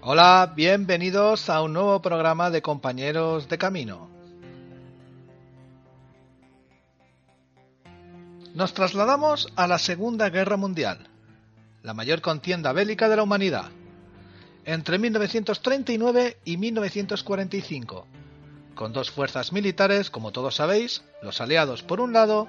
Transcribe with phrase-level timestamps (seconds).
[0.00, 4.08] Hola, bienvenidos a un nuevo programa de Compañeros de Camino.
[8.54, 11.08] Nos trasladamos a la Segunda Guerra Mundial,
[11.82, 13.70] la mayor contienda bélica de la humanidad,
[14.64, 18.06] entre 1939 y 1945,
[18.76, 22.46] con dos fuerzas militares, como todos sabéis, los aliados por un lado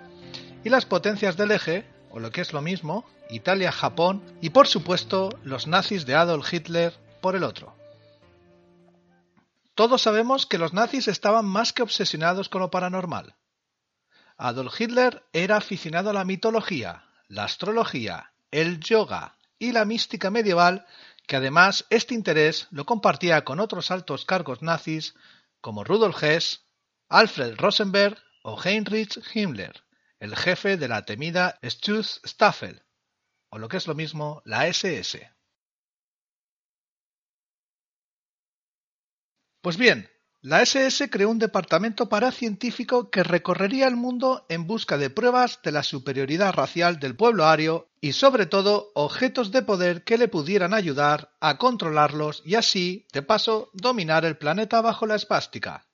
[0.64, 4.68] y las potencias del eje, o lo que es lo mismo, Italia, Japón y por
[4.68, 7.76] supuesto los nazis de Adolf Hitler por el otro.
[9.76, 13.36] Todos sabemos que los nazis estaban más que obsesionados con lo paranormal.
[14.38, 20.86] Adolf Hitler era aficionado a la mitología, la astrología, el yoga y la mística medieval,
[21.28, 25.14] que además este interés lo compartía con otros altos cargos nazis
[25.62, 26.66] como Rudolf Hess,
[27.08, 29.84] Alfred Rosenberg o Heinrich Himmler,
[30.20, 32.84] el jefe de la temida Staffel,
[33.50, 35.32] o lo que es lo mismo, la SS.
[39.62, 40.10] Pues bien,
[40.42, 45.74] la SS creó un departamento paracientífico que recorrería el mundo en busca de pruebas de
[45.74, 50.74] la superioridad racial del pueblo ario y sobre todo objetos de poder que le pudieran
[50.74, 55.86] ayudar a controlarlos y así, de paso, dominar el planeta bajo la esvástica.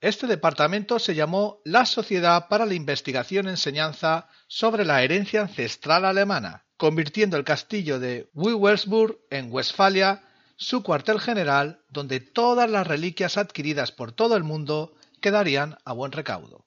[0.00, 6.66] Este departamento se llamó la Sociedad para la Investigación Enseñanza sobre la Herencia Ancestral Alemana,
[6.76, 10.22] convirtiendo el castillo de Wewelsburg en Westfalia
[10.56, 16.12] su cuartel general, donde todas las reliquias adquiridas por todo el mundo quedarían a buen
[16.12, 16.64] recaudo.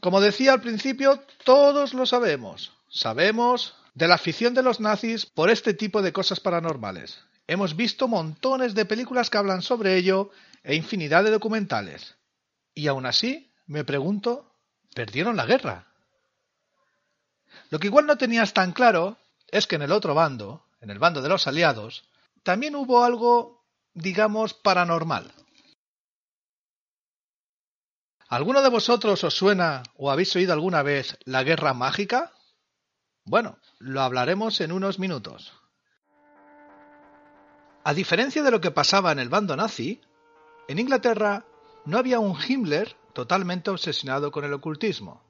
[0.00, 2.72] Como decía al principio, todos lo sabemos.
[2.90, 7.20] Sabemos de la afición de los nazis por este tipo de cosas paranormales.
[7.46, 10.30] Hemos visto montones de películas que hablan sobre ello
[10.62, 12.16] e infinidad de documentales.
[12.74, 14.52] Y aún así, me pregunto,
[14.94, 15.86] ¿perdieron la guerra?
[17.70, 19.16] Lo que igual no tenías tan claro
[19.48, 22.04] es que en el otro bando, en el bando de los aliados,
[22.44, 25.32] también hubo algo, digamos, paranormal.
[28.28, 32.32] ¿Alguno de vosotros os suena o habéis oído alguna vez la guerra mágica?
[33.24, 35.52] Bueno, lo hablaremos en unos minutos.
[37.82, 40.00] A diferencia de lo que pasaba en el bando nazi,
[40.68, 41.44] en Inglaterra
[41.84, 45.22] no había un Himmler totalmente obsesionado con el ocultismo.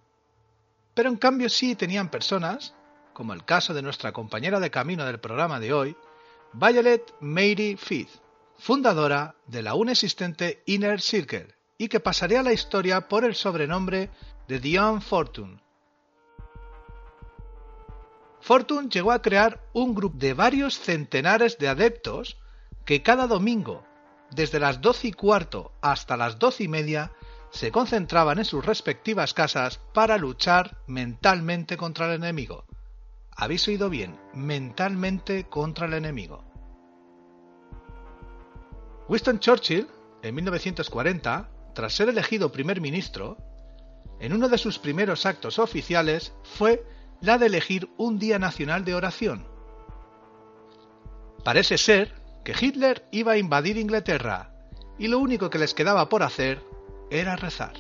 [0.95, 2.75] Pero en cambio sí tenían personas,
[3.13, 5.97] como el caso de nuestra compañera de camino del programa de hoy,
[6.57, 8.21] Violet Mary Fifth,
[8.59, 11.49] fundadora de la aún existente Inner Circle,
[11.79, 14.11] y que pasaría a la historia por el sobrenombre
[14.47, 15.61] de Diane Fortune.
[18.41, 22.37] Fortune llegó a crear un grupo de varios centenares de adeptos
[22.85, 23.85] que cada domingo,
[24.31, 27.11] desde las doce y cuarto hasta las doce y media,
[27.51, 32.65] se concentraban en sus respectivas casas para luchar mentalmente contra el enemigo.
[33.37, 36.45] Habéis oído bien, mentalmente contra el enemigo.
[39.09, 39.89] Winston Churchill,
[40.23, 43.37] en 1940, tras ser elegido primer ministro,
[44.21, 46.87] en uno de sus primeros actos oficiales fue
[47.21, 49.47] la de elegir un día nacional de oración.
[51.43, 52.15] Parece ser
[52.45, 54.55] que Hitler iba a invadir Inglaterra
[54.99, 56.63] y lo único que les quedaba por hacer
[57.11, 57.75] era rezar.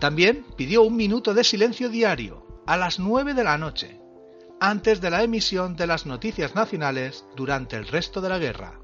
[0.00, 3.98] También pidió un minuto de silencio diario a las 9 de la noche,
[4.60, 8.78] antes de la emisión de las noticias nacionales durante el resto de la guerra.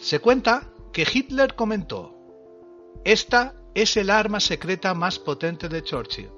[0.00, 2.14] Se cuenta que Hitler comentó,
[3.04, 6.30] esta es el arma secreta más potente de Churchill.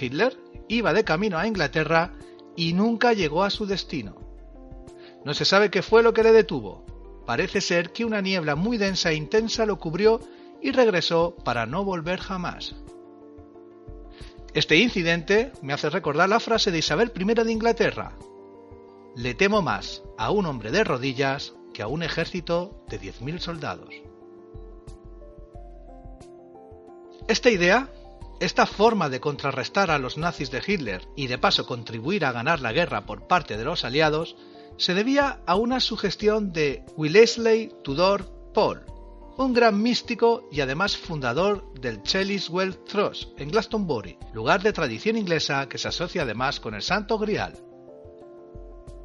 [0.00, 0.34] Hitler
[0.68, 2.14] iba de camino a Inglaterra
[2.56, 4.16] y nunca llegó a su destino.
[5.26, 6.86] No se sabe qué fue lo que le detuvo.
[7.26, 10.20] Parece ser que una niebla muy densa e intensa lo cubrió
[10.62, 12.74] y regresó para no volver jamás.
[14.52, 18.12] Este incidente me hace recordar la frase de Isabel I de Inglaterra.
[19.16, 23.94] Le temo más a un hombre de rodillas que a un ejército de 10.000 soldados.
[27.28, 27.88] Esta idea
[28.40, 32.60] esta forma de contrarrestar a los nazis de Hitler y de paso contribuir a ganar
[32.60, 34.34] la guerra por parte de los aliados
[34.78, 38.80] se debía a una sugestión de Wellesley Tudor Paul,
[39.44, 42.02] un gran místico y además fundador del
[42.50, 47.18] Well Trust en Glastonbury, lugar de tradición inglesa que se asocia además con el Santo
[47.18, 47.54] Grial.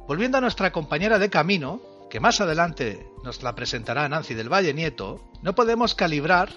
[0.06, 1.80] Volviendo a nuestra compañera de camino,
[2.10, 6.50] que más adelante nos la presentará Nancy del Valle Nieto, no podemos calibrar,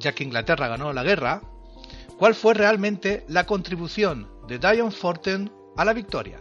[0.00, 1.42] ya que Inglaterra ganó la guerra,
[2.18, 6.40] cuál fue realmente la contribución de Dion Forten a la victoria.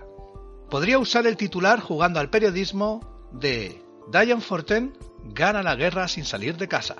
[0.70, 4.94] Podría usar el titular jugando al periodismo de Dion Forten
[5.34, 6.96] gana la guerra sin salir de casa.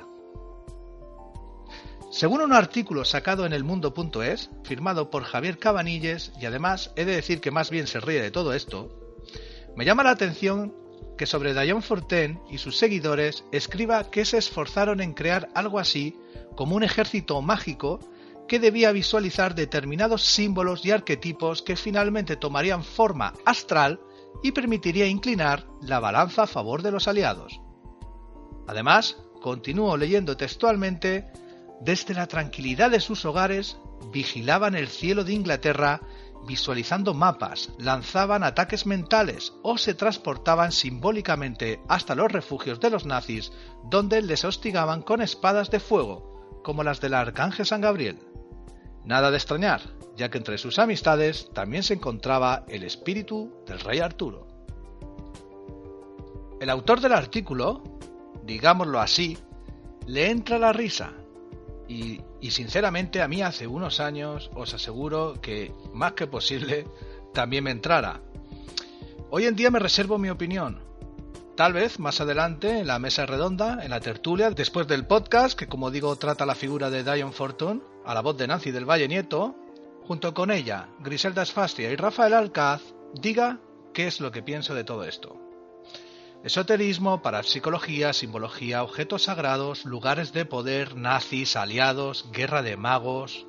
[2.10, 7.42] Según un artículo sacado en elmundo.es, firmado por Javier Cabanilles, y además he de decir
[7.42, 8.90] que más bien se ríe de todo esto,
[9.76, 10.74] me llama la atención
[11.18, 16.18] que sobre Dion Fortin y sus seguidores escriba que se esforzaron en crear algo así
[16.56, 18.00] como un ejército mágico
[18.48, 24.00] que debía visualizar determinados símbolos y arquetipos que finalmente tomarían forma astral
[24.42, 27.60] y permitiría inclinar la balanza a favor de los aliados.
[28.68, 31.28] Además, continúo leyendo textualmente,
[31.82, 33.78] desde la tranquilidad de sus hogares,
[34.12, 36.02] vigilaban el cielo de Inglaterra
[36.46, 43.52] visualizando mapas, lanzaban ataques mentales o se transportaban simbólicamente hasta los refugios de los nazis
[43.84, 48.20] donde les hostigaban con espadas de fuego, como las del arcángel San Gabriel.
[49.04, 49.82] Nada de extrañar,
[50.16, 54.48] ya que entre sus amistades también se encontraba el espíritu del rey Arturo.
[56.60, 57.84] El autor del artículo,
[58.48, 59.38] digámoslo así,
[60.08, 61.14] le entra la risa
[61.88, 66.88] y, sinceramente a mí hace unos años os aseguro que más que posible
[67.34, 68.22] también me entrara.
[69.30, 70.82] Hoy en día me reservo mi opinión.
[71.56, 75.68] Tal vez más adelante en la mesa redonda, en la tertulia, después del podcast, que
[75.68, 79.08] como digo trata la figura de Dion Fortune, a la voz de Nancy del Valle
[79.08, 79.56] Nieto,
[80.04, 82.82] junto con ella, Griselda Sfastia y Rafael Alcaz,
[83.14, 83.60] diga
[83.94, 85.47] qué es lo que pienso de todo esto.
[86.44, 93.48] Esoterismo, parapsicología, simbología, objetos sagrados, lugares de poder, nazis, aliados, guerra de magos.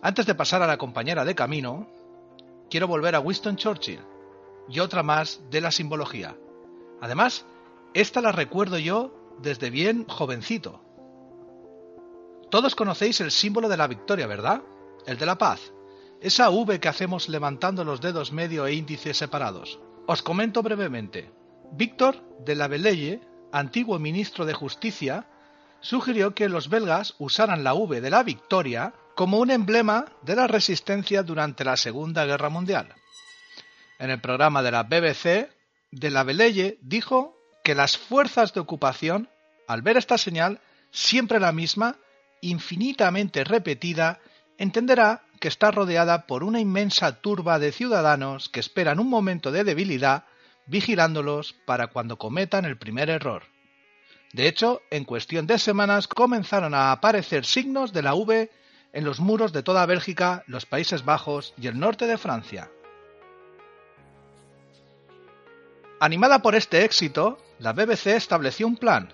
[0.00, 1.88] Antes de pasar a la compañera de camino,
[2.70, 4.00] quiero volver a Winston Churchill
[4.68, 6.36] y otra más de la simbología.
[7.00, 7.44] Además,
[7.94, 10.80] esta la recuerdo yo desde bien jovencito.
[12.48, 14.62] Todos conocéis el símbolo de la victoria, ¿verdad?
[15.04, 15.72] El de la paz.
[16.20, 19.80] Esa V que hacemos levantando los dedos medio e índice separados.
[20.06, 21.35] Os comento brevemente.
[21.72, 23.20] Víctor de la Belleye,
[23.52, 25.26] antiguo ministro de Justicia,
[25.80, 30.46] sugirió que los belgas usaran la V de la victoria como un emblema de la
[30.46, 32.94] resistencia durante la Segunda Guerra Mundial.
[33.98, 35.50] En el programa de la BBC,
[35.90, 39.28] de la Belleye dijo que las fuerzas de ocupación,
[39.66, 40.60] al ver esta señal,
[40.90, 41.96] siempre la misma,
[42.40, 44.20] infinitamente repetida,
[44.58, 49.64] entenderá que está rodeada por una inmensa turba de ciudadanos que esperan un momento de
[49.64, 50.24] debilidad
[50.66, 53.44] vigilándolos para cuando cometan el primer error.
[54.32, 58.50] De hecho, en cuestión de semanas comenzaron a aparecer signos de la V
[58.92, 62.70] en los muros de toda Bélgica, los Países Bajos y el norte de Francia.
[66.00, 69.12] Animada por este éxito, la BBC estableció un plan,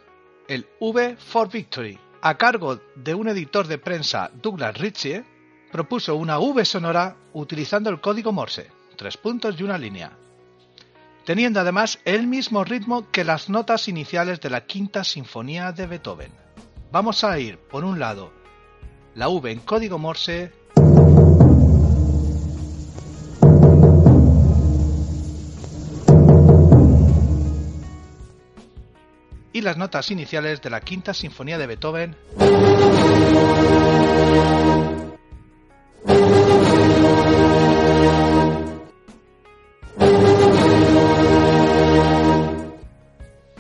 [0.49, 1.99] el V for Victory.
[2.23, 5.25] A cargo de un editor de prensa, Douglas Ritchie,
[5.71, 10.17] propuso una V sonora utilizando el código Morse, tres puntos y una línea,
[11.25, 16.33] teniendo además el mismo ritmo que las notas iniciales de la quinta sinfonía de Beethoven.
[16.91, 18.33] Vamos a ir, por un lado,
[19.15, 20.53] la V en código Morse
[29.53, 32.17] y las notas iniciales de la quinta sinfonía de Beethoven.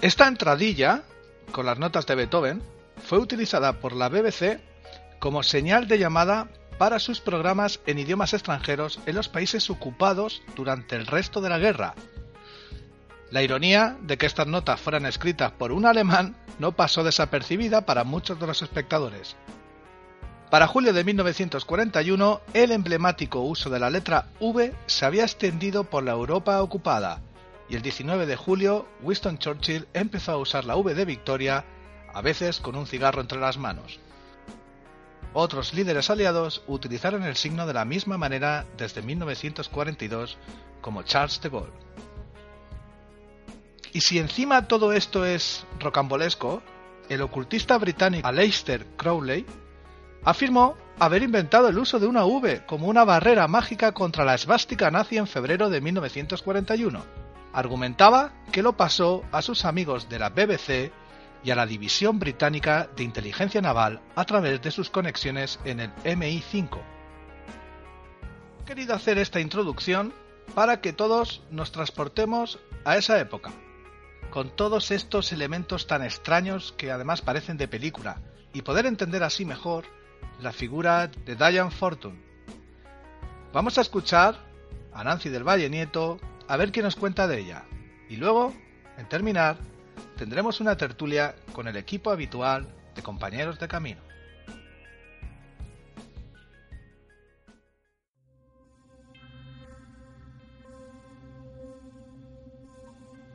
[0.02, 1.04] Esta entradilla,
[1.52, 2.60] con las notas de Beethoven,
[3.04, 4.58] fue utilizada por la BBC
[5.20, 10.96] como señal de llamada para sus programas en idiomas extranjeros en los países ocupados durante
[10.96, 11.94] el resto de la guerra.
[13.30, 18.02] La ironía de que estas notas fueran escritas por un alemán no pasó desapercibida para
[18.02, 19.36] muchos de los espectadores.
[20.50, 26.02] Para julio de 1941, el emblemático uso de la letra V se había extendido por
[26.02, 27.20] la Europa ocupada,
[27.72, 31.64] y el 19 de julio Winston Churchill empezó a usar la V de Victoria,
[32.12, 33.98] a veces con un cigarro entre las manos.
[35.32, 40.36] Otros líderes aliados utilizaron el signo de la misma manera desde 1942,
[40.82, 41.72] como Charles de Gaulle.
[43.94, 46.62] Y si encima todo esto es rocambolesco,
[47.08, 49.46] el ocultista británico Aleister Crowley
[50.24, 54.90] afirmó haber inventado el uso de una V como una barrera mágica contra la esvástica
[54.90, 57.21] nazi en febrero de 1941
[57.52, 60.92] argumentaba que lo pasó a sus amigos de la BBC
[61.44, 65.94] y a la División Británica de Inteligencia Naval a través de sus conexiones en el
[66.04, 66.78] MI5.
[68.60, 70.14] He querido hacer esta introducción
[70.54, 73.50] para que todos nos transportemos a esa época,
[74.30, 78.20] con todos estos elementos tan extraños que además parecen de película,
[78.52, 79.84] y poder entender así mejor
[80.40, 82.20] la figura de Diane Fortune.
[83.52, 84.36] Vamos a escuchar
[84.92, 86.18] a Nancy del Valle Nieto
[86.52, 87.64] a ver qué nos cuenta de ella.
[88.10, 88.52] Y luego,
[88.98, 89.56] en terminar,
[90.18, 94.02] tendremos una tertulia con el equipo habitual de compañeros de camino.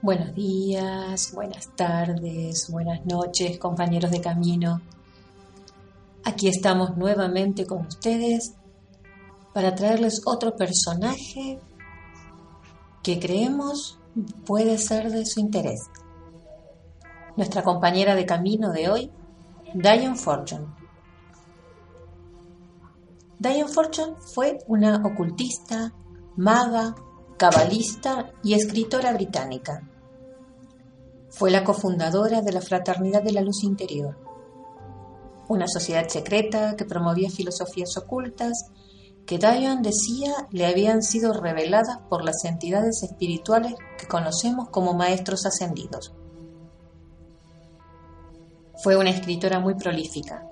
[0.04, 4.80] Buenos días, buenas tardes, buenas noches, compañeros de camino.
[6.24, 8.54] Aquí estamos nuevamente con ustedes
[9.56, 11.60] para traerles otro personaje
[13.08, 13.98] que creemos
[14.46, 15.80] puede ser de su interés.
[17.38, 19.12] Nuestra compañera de camino de hoy,
[19.74, 20.68] Diane Fortune.
[23.40, 25.94] Diane Fortune fue una ocultista,
[26.36, 26.96] maga,
[27.38, 29.90] cabalista y escritora británica.
[31.30, 34.18] Fue la cofundadora de la Fraternidad de la Luz Interior,
[35.48, 38.66] una sociedad secreta que promovía filosofías ocultas
[39.27, 45.46] que Dion decía le habían sido reveladas por las entidades espirituales que conocemos como maestros
[45.46, 46.13] ascendidos.
[48.81, 50.48] Fue una escritora muy prolífica,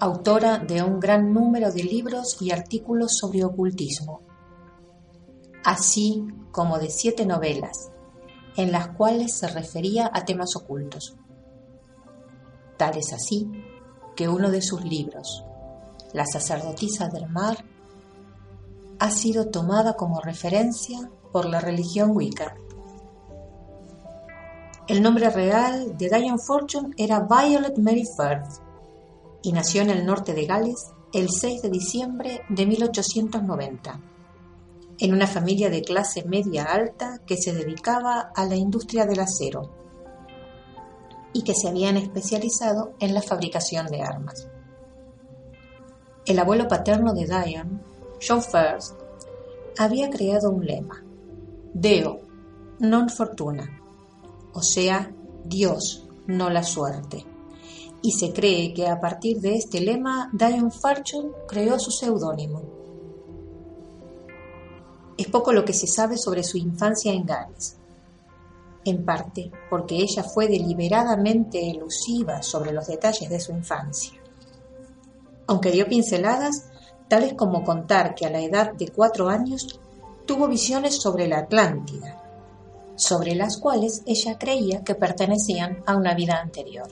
[0.00, 4.22] autora de un gran número de libros y artículos sobre ocultismo,
[5.62, 7.90] así como de siete novelas,
[8.56, 11.14] en las cuales se refería a temas ocultos.
[12.78, 13.50] Tal es así
[14.14, 15.44] que uno de sus libros,
[16.12, 17.64] La sacerdotisa del mar,
[18.98, 22.56] ha sido tomada como referencia por la religión Wicca.
[24.88, 28.62] El nombre real de Diane Fortune era Violet Mary Firth
[29.42, 34.00] y nació en el norte de Gales el 6 de diciembre de 1890
[34.98, 39.70] en una familia de clase media alta que se dedicaba a la industria del acero
[41.32, 44.48] y que se habían especializado en la fabricación de armas.
[46.26, 47.78] El abuelo paterno de Diane,
[48.20, 48.94] John First,
[49.78, 51.00] había creado un lema,
[51.72, 52.18] Deo,
[52.80, 53.62] non fortuna,
[54.52, 55.08] o sea,
[55.44, 57.24] Dios, no la suerte.
[58.02, 62.60] Y se cree que a partir de este lema, Diane Fortune creó su seudónimo.
[65.16, 67.76] Es poco lo que se sabe sobre su infancia en Gales,
[68.84, 74.25] en parte porque ella fue deliberadamente elusiva sobre los detalles de su infancia.
[75.46, 76.66] Aunque dio pinceladas,
[77.08, 79.80] tales como contar que a la edad de cuatro años
[80.26, 82.22] tuvo visiones sobre la Atlántida,
[82.96, 86.88] sobre las cuales ella creía que pertenecían a una vida anterior.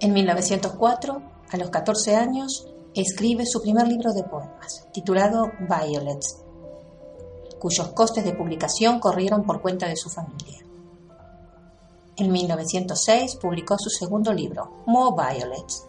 [0.00, 6.38] En 1904, a los 14 años, escribe su primer libro de poemas, titulado Violets,
[7.58, 10.64] cuyos costes de publicación corrieron por cuenta de su familia.
[12.16, 15.86] En 1906 publicó su segundo libro, More Violets.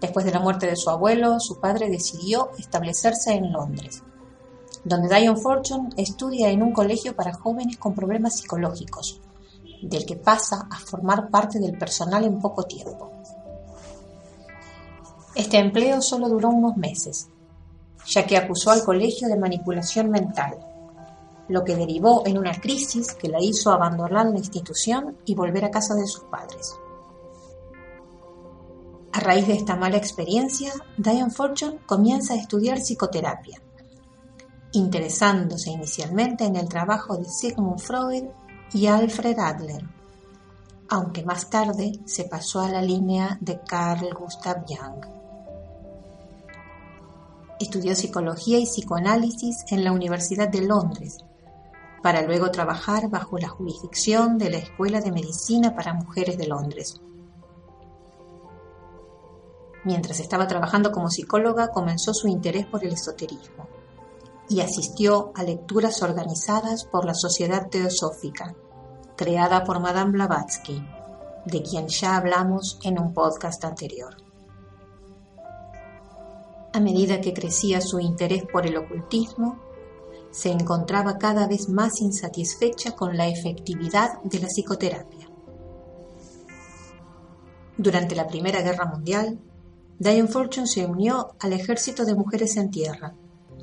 [0.00, 4.02] Después de la muerte de su abuelo, su padre decidió establecerse en Londres,
[4.84, 9.20] donde Diane Fortune estudia en un colegio para jóvenes con problemas psicológicos,
[9.82, 13.10] del que pasa a formar parte del personal en poco tiempo.
[15.34, 17.28] Este empleo solo duró unos meses,
[18.06, 20.56] ya que acusó al colegio de manipulación mental,
[21.48, 25.70] lo que derivó en una crisis que la hizo abandonar la institución y volver a
[25.70, 26.74] casa de sus padres.
[29.16, 33.62] A raíz de esta mala experiencia, Diane Fortune comienza a estudiar psicoterapia,
[34.72, 38.24] interesándose inicialmente en el trabajo de Sigmund Freud
[38.74, 39.88] y Alfred Adler,
[40.90, 45.06] aunque más tarde se pasó a la línea de Carl Gustav Jung.
[47.58, 51.24] Estudió psicología y psicoanálisis en la Universidad de Londres,
[52.02, 57.00] para luego trabajar bajo la jurisdicción de la Escuela de Medicina para Mujeres de Londres.
[59.86, 63.68] Mientras estaba trabajando como psicóloga, comenzó su interés por el esoterismo
[64.48, 68.56] y asistió a lecturas organizadas por la Sociedad Teosófica,
[69.16, 70.84] creada por Madame Blavatsky,
[71.44, 74.16] de quien ya hablamos en un podcast anterior.
[76.72, 79.60] A medida que crecía su interés por el ocultismo,
[80.32, 85.28] se encontraba cada vez más insatisfecha con la efectividad de la psicoterapia.
[87.78, 89.38] Durante la Primera Guerra Mundial,
[89.98, 93.14] Diane Fortune se unió al Ejército de Mujeres en Tierra,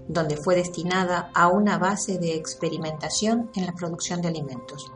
[0.08, 4.92] donde fue destinada a una base de experimentación en la producción de alimentos.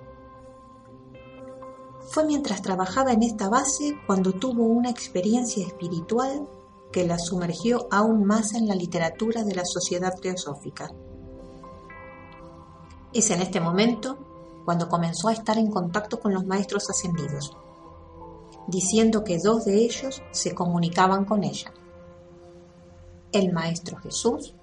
[2.10, 6.48] Fue mientras trabajaba en esta base cuando tuvo una experiencia espiritual
[6.92, 10.92] que la sumergió aún más en la literatura de la sociedad teosófica.
[13.14, 14.18] Es en este momento
[14.66, 17.56] cuando comenzó a estar en contacto con los maestros ascendidos,
[18.68, 21.74] diciendo que dos de ellos se comunicaban con ella,
[23.32, 24.54] el maestro Jesús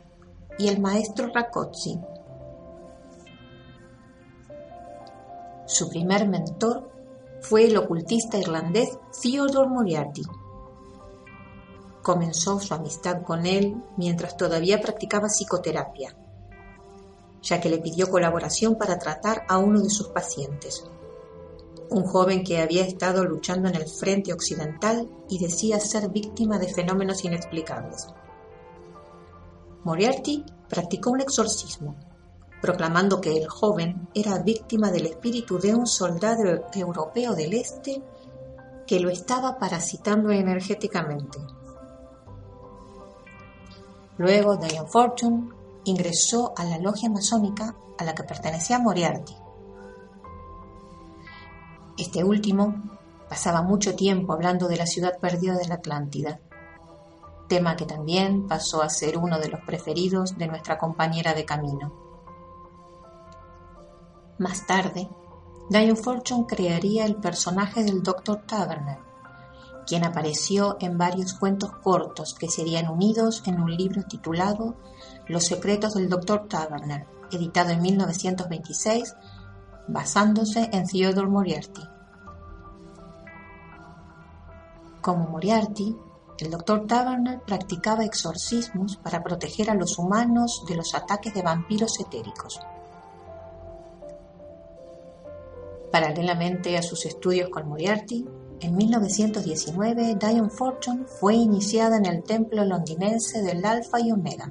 [0.59, 1.99] y el maestro Rakotsi.
[5.67, 6.91] Su primer mentor
[7.41, 10.23] fue el ocultista irlandés Theodore Moriarty,
[12.03, 16.15] comenzó su amistad con él mientras todavía practicaba psicoterapia
[17.45, 20.85] ya que le pidió colaboración para tratar a uno de sus pacientes,
[21.91, 26.73] un joven que había estado luchando en el frente occidental y decía ser víctima de
[26.73, 28.07] fenómenos inexplicables.
[29.85, 31.97] Moriarty practicó un exorcismo,
[32.61, 38.03] proclamando que el joven era víctima del espíritu de un soldado europeo del Este
[38.87, 41.39] que lo estaba parasitando energéticamente.
[44.17, 45.49] Luego, Diane Fortune
[45.85, 49.44] ingresó a la logia masónica a la que pertenecía Moriarty.
[51.97, 52.75] Este último
[53.29, 56.41] pasaba mucho tiempo hablando de la ciudad perdida de la Atlántida,
[57.49, 61.93] tema que también pasó a ser uno de los preferidos de nuestra compañera de camino.
[64.39, 65.09] Más tarde,
[65.71, 68.43] Diane Fortune crearía el personaje del Dr.
[68.45, 68.99] Taverner,
[69.87, 74.75] quien apareció en varios cuentos cortos que serían unidos en un libro titulado
[75.29, 76.49] Los secretos del Dr.
[76.49, 79.15] Taverner, editado en 1926,
[79.89, 81.83] basándose en Theodore Moriarty.
[85.01, 85.97] Como Moriarty,
[86.39, 86.87] el Dr.
[86.87, 92.61] Taverner practicaba exorcismos para proteger a los humanos de los ataques de vampiros etéricos.
[95.93, 98.27] Paralelamente a sus estudios con Moriarty,
[98.61, 104.51] en 1919, Diane Fortune fue iniciada en el templo londinense del Alfa y Omega,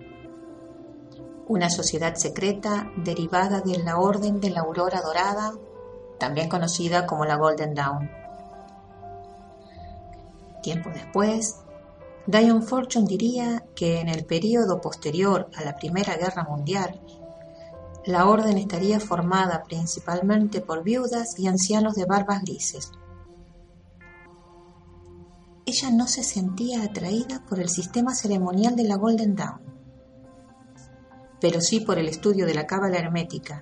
[1.53, 5.53] una sociedad secreta derivada de la Orden de la Aurora Dorada,
[6.19, 8.09] también conocida como la Golden Dawn.
[10.63, 11.57] Tiempo después,
[12.25, 16.99] Diane Fortune diría que en el periodo posterior a la Primera Guerra Mundial,
[18.05, 22.91] la orden estaría formada principalmente por viudas y ancianos de barbas grises,
[25.65, 29.62] ella no se sentía atraída por el sistema ceremonial de la Golden Dawn,
[31.43, 33.59] pero sí por el estudio de la cábala hermética,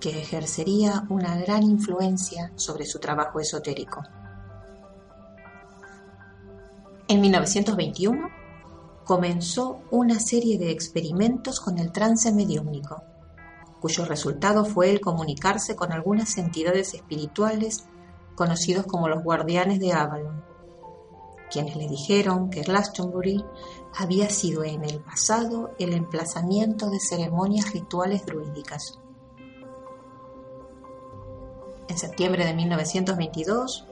[0.00, 4.02] que ejercería una gran influencia sobre su trabajo esotérico.
[7.06, 8.30] En 1921
[9.04, 13.02] comenzó una serie de experimentos con el trance mediúmnico,
[13.78, 17.84] cuyo resultado fue el comunicarse con algunas entidades espirituales
[18.36, 20.50] conocidos como los guardianes de Avalon
[21.50, 23.44] quienes le dijeron que Glastonbury
[23.96, 28.98] había sido en el pasado el emplazamiento de ceremonias rituales druídicas.
[31.88, 33.84] En septiembre de 1922,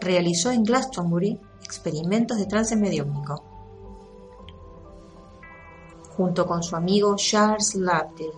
[0.00, 3.44] realizó en Glastonbury experimentos de trance mediúmnico,
[6.16, 8.32] junto con su amigo Charles Loveday,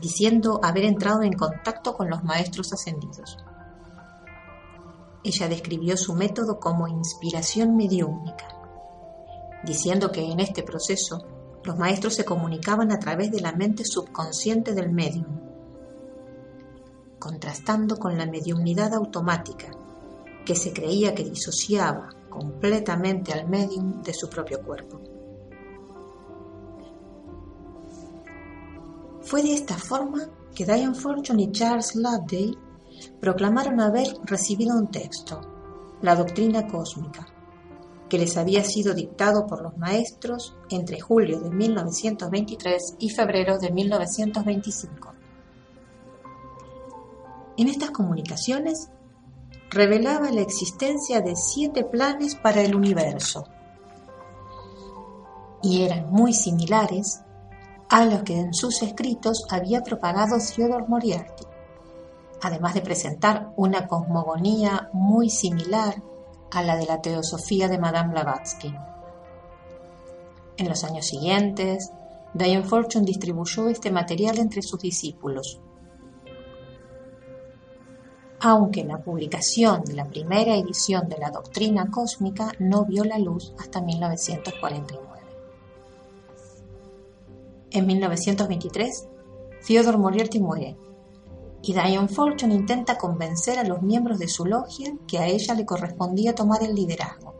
[0.00, 3.38] diciendo haber entrado en contacto con los maestros ascendidos.
[5.22, 8.53] Ella describió su método como inspiración mediúmnica,
[9.64, 11.24] diciendo que en este proceso
[11.64, 15.40] los maestros se comunicaban a través de la mente subconsciente del medium,
[17.18, 19.70] contrastando con la mediumnidad automática,
[20.44, 25.00] que se creía que disociaba completamente al medium de su propio cuerpo.
[29.22, 32.58] Fue de esta forma que Diane Fortune y Charles Loveday
[33.20, 35.40] proclamaron haber recibido un texto,
[36.02, 37.26] la doctrina cósmica,
[38.14, 43.72] que les había sido dictado por los maestros entre julio de 1923 y febrero de
[43.72, 45.14] 1925.
[47.56, 48.88] En estas comunicaciones
[49.68, 53.48] revelaba la existencia de siete planes para el universo
[55.60, 57.20] y eran muy similares
[57.88, 61.46] a los que en sus escritos había propagado Theodore Moriarty
[62.42, 65.94] además de presentar una cosmogonía muy similar
[66.50, 68.74] a la de la teosofía de Madame Blavatsky.
[70.56, 71.90] En los años siguientes,
[72.32, 75.60] Diane Fortune distribuyó este material entre sus discípulos,
[78.40, 83.54] aunque la publicación de la primera edición de la Doctrina Cósmica no vio la luz
[83.58, 85.14] hasta 1949.
[87.70, 89.08] En 1923,
[89.66, 90.76] Theodore Moriarty muere
[91.66, 95.64] y Diane Fortune intenta convencer a los miembros de su logia que a ella le
[95.64, 97.34] correspondía tomar el liderazgo,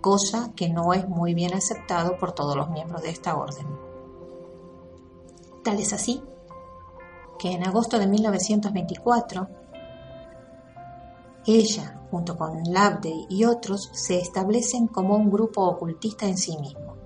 [0.00, 3.66] cosa que no es muy bien aceptado por todos los miembros de esta orden.
[5.62, 6.22] Tal es así
[7.38, 9.48] que en agosto de 1924,
[11.44, 16.96] ella, junto con Loveday y otros, se establecen como un grupo ocultista en sí mismo.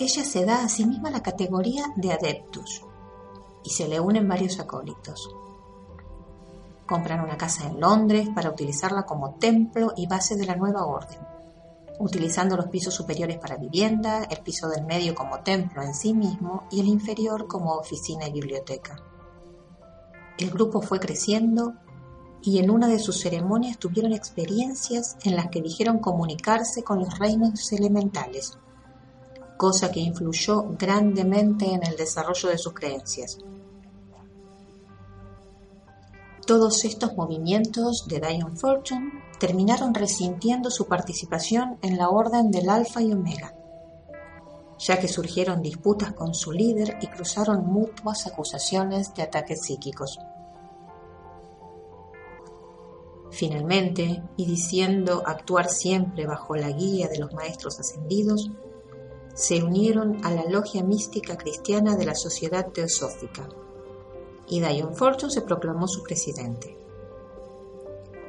[0.00, 2.85] Ella se da a sí misma la categoría de adeptus,
[3.66, 5.28] y se le unen varios acólitos.
[6.86, 11.18] Compran una casa en Londres para utilizarla como templo y base de la nueva orden,
[11.98, 16.68] utilizando los pisos superiores para vivienda, el piso del medio como templo en sí mismo
[16.70, 19.02] y el inferior como oficina y biblioteca.
[20.38, 21.74] El grupo fue creciendo
[22.42, 27.18] y en una de sus ceremonias tuvieron experiencias en las que dijeron comunicarse con los
[27.18, 28.56] reinos elementales,
[29.56, 33.38] cosa que influyó grandemente en el desarrollo de sus creencias.
[36.46, 43.02] Todos estos movimientos de Dion Fortune terminaron resintiendo su participación en la Orden del Alfa
[43.02, 43.52] y Omega,
[44.78, 50.20] ya que surgieron disputas con su líder y cruzaron mutuas acusaciones de ataques psíquicos.
[53.32, 58.52] Finalmente, y diciendo actuar siempre bajo la guía de los maestros ascendidos,
[59.34, 63.48] se unieron a la logia mística cristiana de la Sociedad Teosófica,
[64.48, 66.76] y Dion Fortune se proclamó su presidente.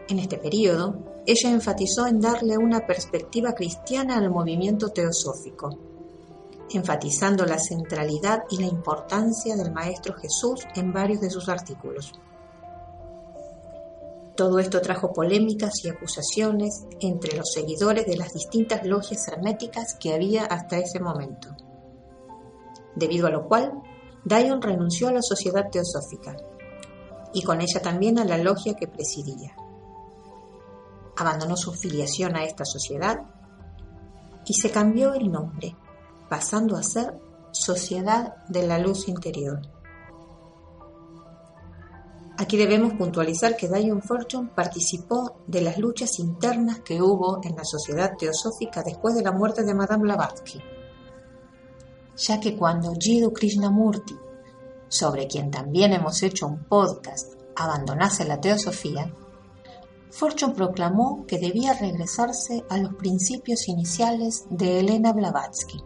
[0.10, 5.78] En este periodo, ella enfatizó en darle una perspectiva cristiana al movimiento teosófico,
[6.70, 12.14] enfatizando la centralidad y la importancia del Maestro Jesús en varios de sus artículos.
[14.38, 20.14] Todo esto trajo polémicas y acusaciones entre los seguidores de las distintas logias herméticas que
[20.14, 21.50] había hasta ese momento,
[22.96, 23.82] debido a lo cual
[24.28, 26.36] Dion renunció a la sociedad teosófica
[27.34, 29.56] y con ella también a la logia que presidía.
[31.16, 33.20] Abandonó su filiación a esta sociedad
[34.46, 35.78] y se cambió el nombre,
[36.30, 37.18] pasando a ser
[37.52, 39.62] Sociedad de la Luz Interior.
[42.38, 47.64] Aquí debemos puntualizar que Dion Fortune participó de las luchas internas que hubo en la
[47.64, 50.62] sociedad teosófica después de la muerte de Madame Blavatsky
[52.18, 54.18] ya que cuando Jiddu Krishnamurti,
[54.90, 59.14] sobre quien también hemos hecho un podcast, abandonase la teosofía,
[60.10, 65.84] Fortune proclamó que debía regresarse a los principios iniciales de Elena Blavatsky.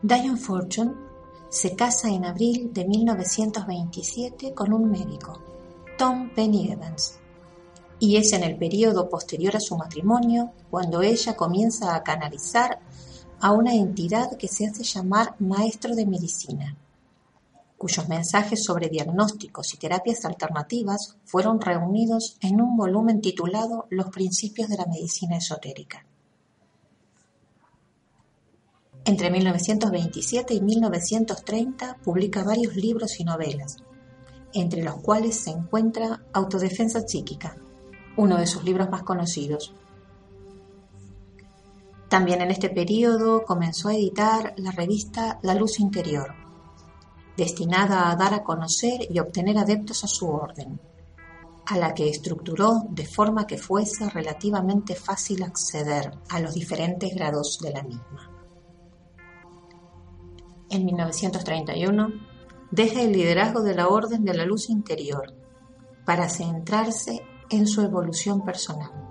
[0.00, 0.94] Diane Fortune
[1.48, 5.40] se casa en abril de 1927 con un médico,
[5.98, 7.18] Tom Penny Evans,
[7.98, 12.80] y es en el periodo posterior a su matrimonio cuando ella comienza a canalizar
[13.44, 16.78] a una entidad que se hace llamar maestro de medicina,
[17.76, 24.70] cuyos mensajes sobre diagnósticos y terapias alternativas fueron reunidos en un volumen titulado Los principios
[24.70, 26.06] de la medicina esotérica.
[29.04, 33.76] Entre 1927 y 1930 publica varios libros y novelas,
[34.54, 37.58] entre los cuales se encuentra Autodefensa psíquica,
[38.16, 39.74] uno de sus libros más conocidos,
[42.14, 46.32] también en este periodo comenzó a editar la revista La Luz Interior,
[47.36, 50.78] destinada a dar a conocer y obtener adeptos a su orden,
[51.66, 57.58] a la que estructuró de forma que fuese relativamente fácil acceder a los diferentes grados
[57.60, 58.30] de la misma.
[60.70, 62.12] En 1931
[62.70, 65.34] deja el liderazgo de la Orden de la Luz Interior
[66.06, 69.03] para centrarse en su evolución personal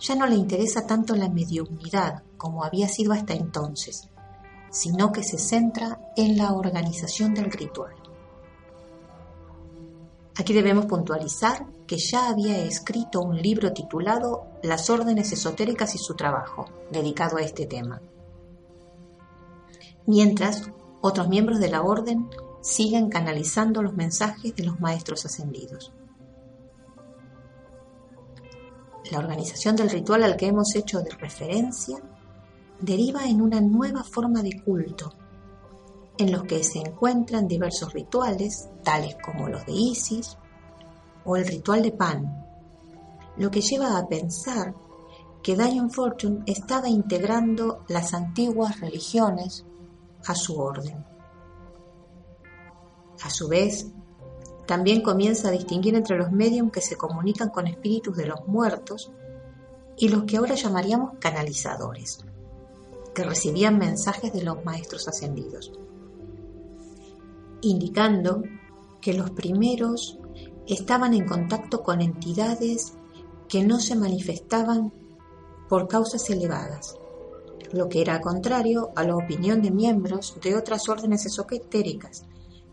[0.00, 4.08] ya no le interesa tanto la mediunidad como había sido hasta entonces,
[4.70, 7.94] sino que se centra en la organización del ritual.
[10.36, 16.14] Aquí debemos puntualizar que ya había escrito un libro titulado Las órdenes esotéricas y su
[16.14, 18.00] trabajo, dedicado a este tema.
[20.06, 20.70] Mientras,
[21.02, 22.30] otros miembros de la orden
[22.62, 25.92] siguen canalizando los mensajes de los maestros ascendidos.
[29.10, 31.98] La organización del ritual al que hemos hecho de referencia
[32.80, 35.12] deriva en una nueva forma de culto,
[36.16, 40.36] en los que se encuentran diversos rituales, tales como los de Isis
[41.24, 42.46] o el ritual de Pan,
[43.36, 44.74] lo que lleva a pensar
[45.42, 49.64] que Dion Fortune estaba integrando las antiguas religiones
[50.26, 51.04] a su orden.
[53.22, 53.86] A su vez,
[54.70, 59.10] también comienza a distinguir entre los medios que se comunican con espíritus de los muertos
[59.96, 62.24] y los que ahora llamaríamos canalizadores,
[63.12, 65.72] que recibían mensajes de los maestros ascendidos,
[67.62, 68.44] indicando
[69.00, 70.20] que los primeros
[70.68, 72.92] estaban en contacto con entidades
[73.48, 74.92] que no se manifestaban
[75.68, 76.94] por causas elevadas,
[77.72, 82.24] lo que era contrario a la opinión de miembros de otras órdenes esotéricas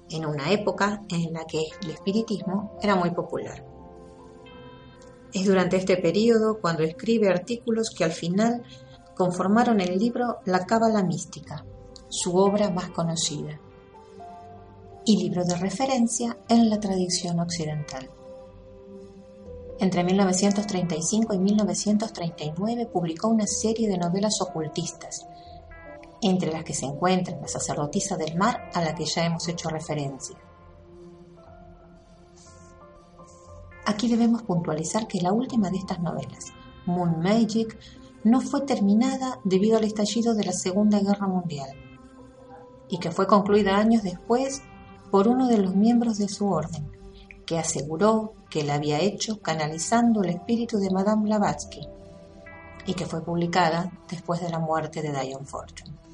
[0.10, 3.66] en una época en la que el espiritismo era muy popular.
[5.34, 8.64] Es durante este periodo cuando escribe artículos que al final
[9.16, 11.66] conformaron el libro La Cábala Mística,
[12.10, 13.60] su obra más conocida,
[15.06, 18.10] y libro de referencia en la tradición occidental.
[19.80, 25.28] Entre 1935 y 1939 publicó una serie de novelas ocultistas,
[26.22, 29.70] entre las que se encuentran La sacerdotisa del mar, a la que ya hemos hecho
[29.70, 30.38] referencia.
[33.86, 36.52] Aquí debemos puntualizar que la última de estas novelas,
[36.86, 37.78] Moon Magic,
[38.24, 41.70] no fue terminada debido al estallido de la Segunda Guerra Mundial
[42.90, 44.62] y que fue concluida años después
[45.12, 46.92] por uno de los miembros de su orden,
[47.46, 51.88] que aseguró que la había hecho canalizando el espíritu de Madame Blavatsky
[52.86, 56.07] y que fue publicada después de la muerte de Diane Fortune.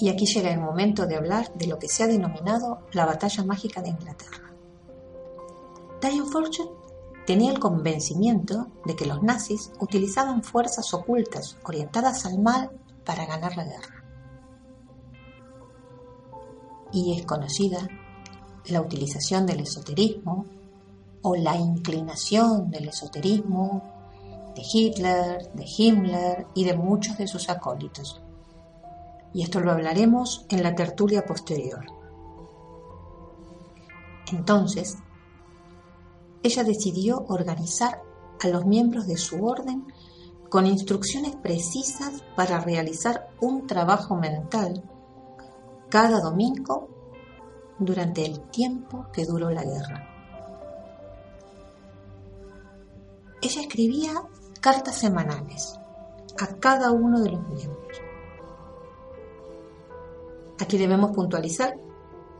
[0.00, 3.44] Y aquí llega el momento de hablar de lo que se ha denominado la batalla
[3.44, 4.50] mágica de Inglaterra.
[6.00, 6.70] Diane Fortune
[7.26, 12.70] tenía el convencimiento de que los nazis utilizaban fuerzas ocultas orientadas al mal
[13.04, 14.04] para ganar la guerra.
[16.92, 17.86] Y es conocida
[18.70, 20.46] la utilización del esoterismo
[21.20, 23.82] o la inclinación del esoterismo
[24.56, 28.22] de Hitler, de Himmler y de muchos de sus acólitos.
[29.32, 31.84] Y esto lo hablaremos en la tertulia posterior.
[34.32, 34.98] Entonces,
[36.42, 38.02] ella decidió organizar
[38.42, 39.92] a los miembros de su orden
[40.48, 44.82] con instrucciones precisas para realizar un trabajo mental
[45.88, 46.88] cada domingo
[47.78, 50.06] durante el tiempo que duró la guerra.
[53.42, 54.22] Ella escribía
[54.60, 55.78] cartas semanales
[56.38, 58.09] a cada uno de los miembros.
[60.60, 61.78] Aquí debemos puntualizar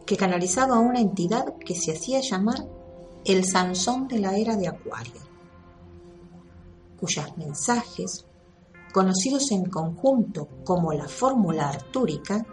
[0.05, 2.69] que canalizaba a una entidad que se hacía llamar
[3.25, 5.21] el Sansón de la era de Acuario,
[6.99, 8.27] cuyos mensajes,
[8.93, 12.45] conocidos en conjunto como la fórmula artúrica,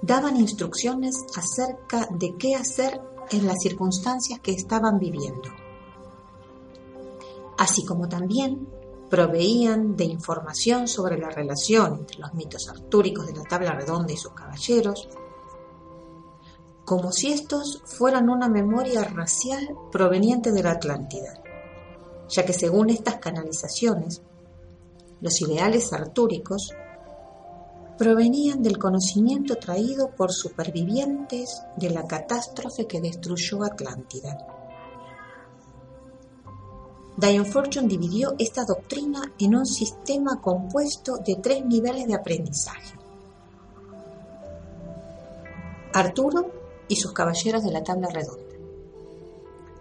[0.00, 3.00] daban instrucciones acerca de qué hacer
[3.30, 5.50] en las circunstancias que estaban viviendo,
[7.58, 8.66] así como también
[9.08, 14.16] proveían de información sobre la relación entre los mitos artúricos de la tabla redonda y
[14.16, 15.08] sus caballeros,
[16.84, 21.42] como si estos fueran una memoria racial proveniente de la Atlántida,
[22.28, 24.22] ya que según estas canalizaciones,
[25.20, 26.72] los ideales artúricos
[27.98, 34.55] provenían del conocimiento traído por supervivientes de la catástrofe que destruyó Atlántida.
[37.16, 42.94] Diane Fortune dividió esta doctrina en un sistema compuesto de tres niveles de aprendizaje.
[45.94, 46.50] Arturo
[46.88, 48.54] y sus caballeros de la tabla redonda.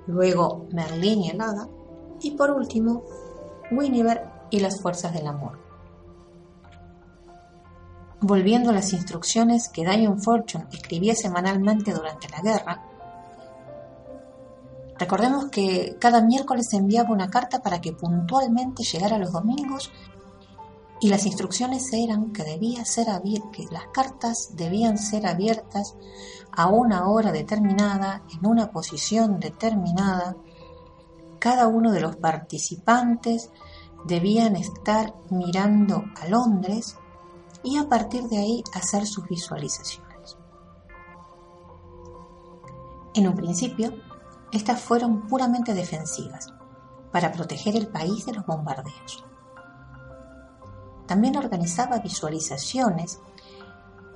[0.07, 1.67] Luego Merlín y el hada.
[2.21, 3.03] Y por último,
[3.69, 5.59] Guinevere y las fuerzas del amor.
[8.21, 12.94] Volviendo a las instrucciones que Diane Fortune escribía semanalmente durante la guerra,
[14.97, 19.91] recordemos que cada miércoles enviaba una carta para que puntualmente llegara los domingos
[21.01, 23.07] y las instrucciones eran que, debía ser
[23.51, 25.95] que las cartas debían ser abiertas
[26.51, 30.37] a una hora determinada, en una posición determinada.
[31.39, 33.51] Cada uno de los participantes
[34.05, 36.97] debían estar mirando a Londres
[37.61, 40.37] y a partir de ahí hacer sus visualizaciones.
[43.13, 43.93] En un principio,
[44.55, 46.53] estas fueron puramente defensivas,
[47.11, 49.23] para proteger el país de los bombardeos.
[51.07, 53.19] También organizaba visualizaciones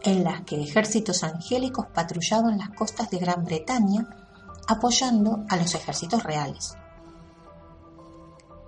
[0.02, 4.08] en las que ejércitos angélicos patrullaban las costas de Gran Bretaña
[4.68, 6.76] apoyando a los ejércitos reales.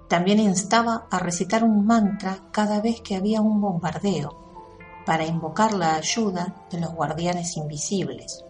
[0.07, 4.41] También instaba a recitar un mantra cada vez que había un bombardeo
[5.05, 8.43] para invocar la ayuda de los guardianes invisibles,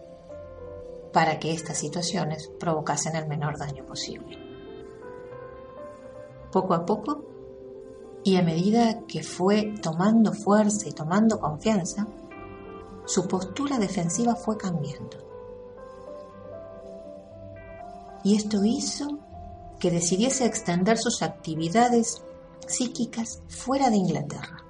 [1.12, 4.38] para que estas situaciones provocasen el menor daño posible.
[6.50, 7.24] Poco a poco,
[8.24, 12.06] y a medida que fue tomando fuerza y tomando confianza,
[13.04, 15.18] su postura defensiva fue cambiando.
[18.24, 19.18] Y esto hizo
[19.80, 22.22] que decidiese extender sus actividades
[22.66, 24.64] psíquicas fuera de Inglaterra.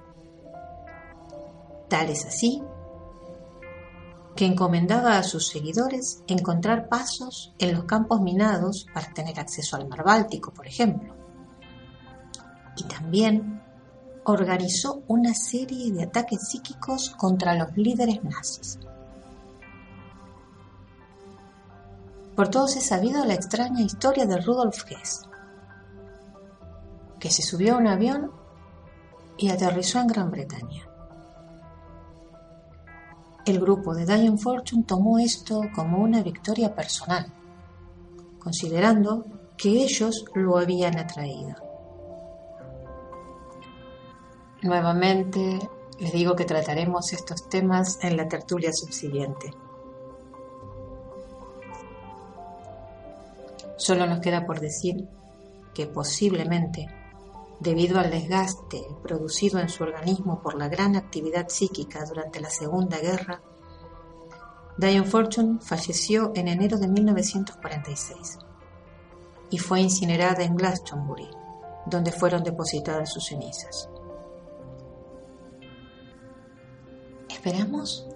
[1.87, 2.63] Tal es así
[4.35, 9.87] que encomendaba a sus seguidores encontrar pasos en los campos minados para tener acceso al
[9.87, 11.13] mar Báltico, por ejemplo.
[12.75, 13.61] Y también
[14.25, 18.79] organizó una serie de ataques psíquicos contra los líderes nazis.
[22.35, 25.27] Por todos es sabido la extraña historia de Rudolf Hess,
[27.19, 28.31] que se subió a un avión
[29.37, 30.92] y aterrizó en Gran Bretaña.
[33.45, 37.25] El grupo de Diane Fortune tomó esto como una victoria personal,
[38.39, 39.25] considerando
[39.57, 41.55] que ellos lo habían atraído.
[44.61, 45.59] Nuevamente
[45.99, 49.53] les digo que trataremos estos temas en la tertulia subsiguiente.
[53.75, 55.05] Solo nos queda por decir
[55.73, 56.87] que posiblemente,
[57.63, 62.99] debido al desgaste producido en su organismo por la gran actividad psíquica durante la Segunda
[62.99, 63.41] Guerra,
[64.77, 68.37] Diane Fortune falleció en enero de 1946
[69.49, 71.29] y fue incinerada en Glastonbury,
[71.85, 73.89] donde fueron depositadas sus cenizas.
[77.29, 78.07] Esperamos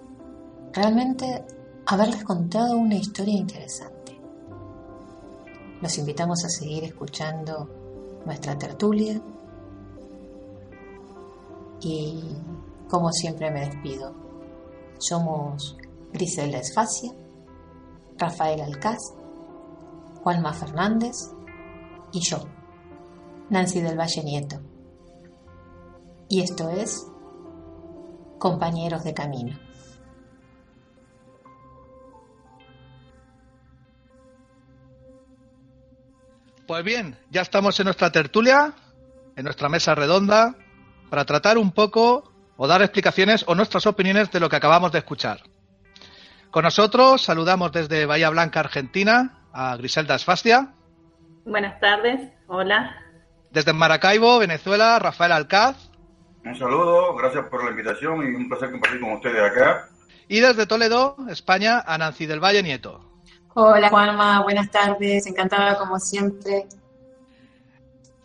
[0.72, 1.44] realmente
[1.86, 4.20] haberles contado una historia interesante.
[5.80, 7.68] Los invitamos a seguir escuchando
[8.26, 9.22] nuestra tertulia
[11.80, 12.22] y
[12.88, 14.14] como siempre me despido.
[14.98, 15.76] Somos
[16.12, 17.12] Griselda Esfacia,
[18.16, 18.98] Rafael Alcaz,
[20.22, 21.14] Juanma Fernández
[22.12, 22.38] y yo,
[23.50, 24.60] Nancy del Valle Nieto.
[26.28, 27.06] Y esto es
[28.38, 29.58] Compañeros de Camino.
[36.66, 38.74] Pues bien, ya estamos en nuestra tertulia,
[39.36, 40.54] en nuestra mesa redonda,
[41.08, 44.98] para tratar un poco o dar explicaciones o nuestras opiniones de lo que acabamos de
[44.98, 45.42] escuchar.
[46.50, 50.72] Con nosotros saludamos desde Bahía Blanca, Argentina, a Griselda Asfastia.
[51.44, 52.96] Buenas tardes, hola.
[53.50, 55.90] Desde Maracaibo, Venezuela, Rafael Alcaz.
[56.44, 59.88] Un saludo, gracias por la invitación y un placer compartir con ustedes acá.
[60.28, 63.04] Y desde Toledo, España, a Nancy del Valle Nieto.
[63.54, 66.66] Hola Juanma, buenas tardes, encantada como siempre.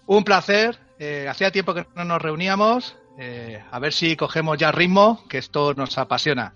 [0.06, 4.71] Un placer, eh, hacía tiempo que no nos reuníamos, eh, a ver si cogemos ya
[4.71, 6.56] ritmo, que esto nos apasiona.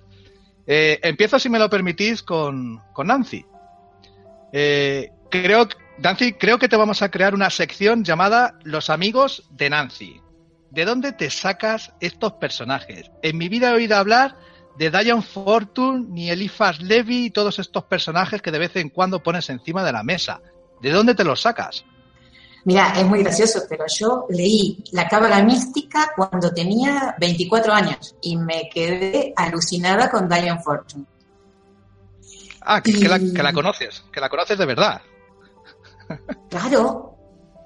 [0.65, 3.45] Eh, empiezo, si me lo permitís, con, Nancy.
[4.51, 5.67] Eh, creo,
[5.99, 10.21] Nancy, creo que te vamos a crear una sección llamada Los amigos de Nancy.
[10.71, 13.11] ¿De dónde te sacas estos personajes?
[13.21, 14.35] En mi vida he oído hablar
[14.77, 19.23] de Diane Fortune, ni Eliphas Levy y todos estos personajes que de vez en cuando
[19.23, 20.41] pones encima de la mesa.
[20.81, 21.85] ¿De dónde te los sacas?
[22.67, 28.35] Mira, es muy gracioso, pero yo leí La Cábala Mística cuando tenía 24 años y
[28.35, 31.05] me quedé alucinada con Diane Fortune.
[32.59, 35.01] Ah, que, la, conoces, que la conoces de verdad.
[36.49, 37.15] Claro.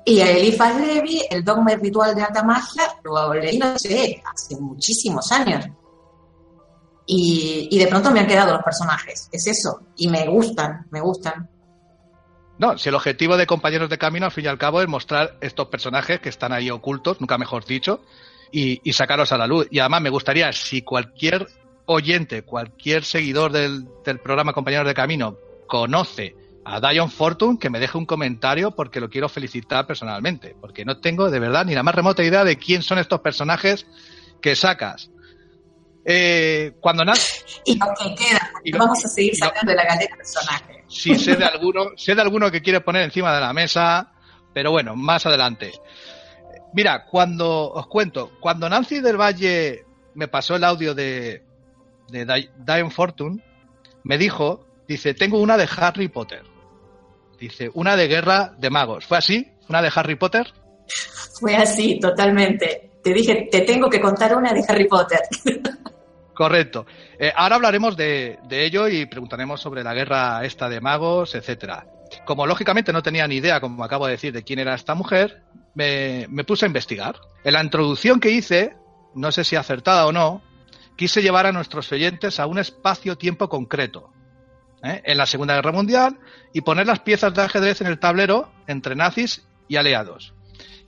[0.06, 4.56] Y a Eliphas Levi, el dogma ritual de alta magia, lo leí, no sé, hace
[4.60, 5.66] muchísimos años.
[7.08, 9.82] Y, y de pronto me han quedado los personajes, es eso.
[9.98, 11.50] Y me gustan, me gustan.
[12.62, 15.36] No, si el objetivo de Compañeros de Camino, al fin y al cabo, es mostrar
[15.42, 18.04] estos personajes que están ahí ocultos, nunca mejor dicho,
[18.52, 19.68] y, sacarlos a la luz.
[19.72, 21.48] Y además me gustaría, si cualquier
[21.88, 23.88] oyente, cualquier seguidor del,
[24.24, 29.10] programa Compañeros de Camino conoce a Dion Fortune, que me deje un comentario porque lo
[29.10, 32.84] quiero felicitar personalmente, porque no tengo de verdad ni la más remota idea de quién
[32.84, 33.88] son estos personajes
[34.40, 35.10] que sacas.
[36.06, 37.04] Eh, cuando
[37.66, 40.78] Y lo que queda, vamos a seguir sacando de la galera personajes.
[40.88, 44.12] Sí, sé de alguno, sé de alguno que quiere poner encima de la mesa,
[44.54, 45.72] pero bueno, más adelante.
[46.74, 49.86] Mira, cuando os cuento, cuando Nancy del Valle
[50.16, 51.44] me pasó el audio de,
[52.10, 53.44] de Diane Fortune,
[54.04, 56.44] me dijo, dice, tengo una de Harry Potter.
[57.40, 59.06] Dice, una de Guerra de Magos.
[59.06, 59.48] ¿Fue así?
[59.68, 60.54] ¿Una de Harry Potter?
[61.40, 62.92] Fue así, totalmente.
[63.04, 65.22] Te dije, te tengo que contar una de Harry Potter.
[66.34, 66.86] Correcto.
[67.20, 71.86] Eh, ahora hablaremos de, ello y preguntaremos sobre la guerra esta de magos, etcétera.
[72.26, 75.44] Como lógicamente no tenía ni idea, como acabo de decir, de quién era esta mujer,
[75.76, 77.16] me, puse a investigar.
[77.44, 78.76] En la introducción que hice,
[79.16, 80.42] no sé si acertada o no,
[80.96, 84.12] quise llevar a nuestros oyentes a un espacio-tiempo concreto,
[84.84, 85.02] ¿eh?
[85.06, 86.20] en la Segunda Guerra Mundial,
[86.54, 90.34] y poner las piezas de ajedrez en el tablero entre nazis y aliados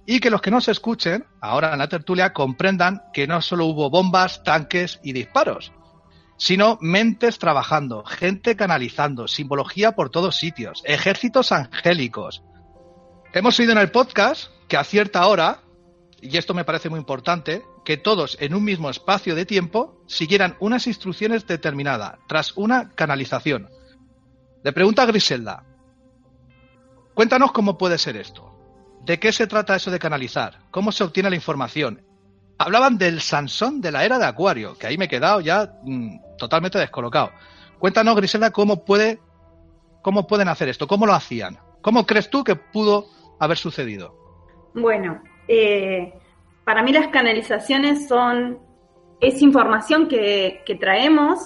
[0.06, 3.90] y que los que nos escuchen ahora en la tertulia comprendan que no solo hubo
[3.90, 5.72] bombas, tanques y disparos,
[6.38, 12.44] sino mentes trabajando, gente canalizando, simbología por todos sitios, ejércitos angélicos.
[13.34, 15.62] Hemos oído en el podcast que a cierta hora,
[16.22, 20.56] y esto me parece muy importante, que todos en un mismo espacio de tiempo siguieran
[20.60, 23.70] unas instrucciones determinadas, tras una canalización.
[24.64, 25.66] Le pregunta a Griselda,
[27.14, 28.53] cuéntanos cómo puede ser esto.
[29.06, 30.60] ¿De qué se trata eso de canalizar?
[30.72, 32.02] ¿Cómo se obtiene la información?
[32.58, 36.38] Hablaban del Sansón de la era de Acuario, que ahí me he quedado ya mm,
[36.38, 37.32] totalmente descolocado.
[37.80, 39.20] Cuéntanos, Griselda, cómo puede,
[40.02, 41.60] cómo pueden hacer esto, cómo lo hacían.
[41.82, 43.08] ¿Cómo crees tú que pudo
[43.40, 44.16] haber sucedido?
[44.74, 46.14] Bueno, eh,
[46.64, 48.60] para mí las canalizaciones son
[49.20, 51.40] es información que, que traemos,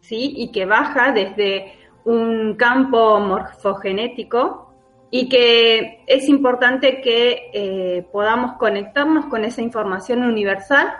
[0.00, 1.74] sí, y que baja desde
[2.04, 4.67] un campo morfogenético
[5.10, 10.92] y que es importante que eh, podamos conectarnos con esa información universal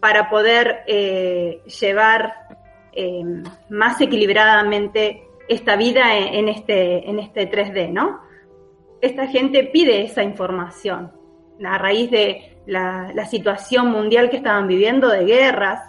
[0.00, 2.32] para poder eh, llevar
[2.92, 3.22] eh,
[3.68, 8.20] más equilibradamente esta vida en, este, en este 3D, ¿no?
[9.00, 11.12] Esta gente pide esa información
[11.64, 15.80] a raíz de la, la situación mundial que estaban viviendo, de guerras,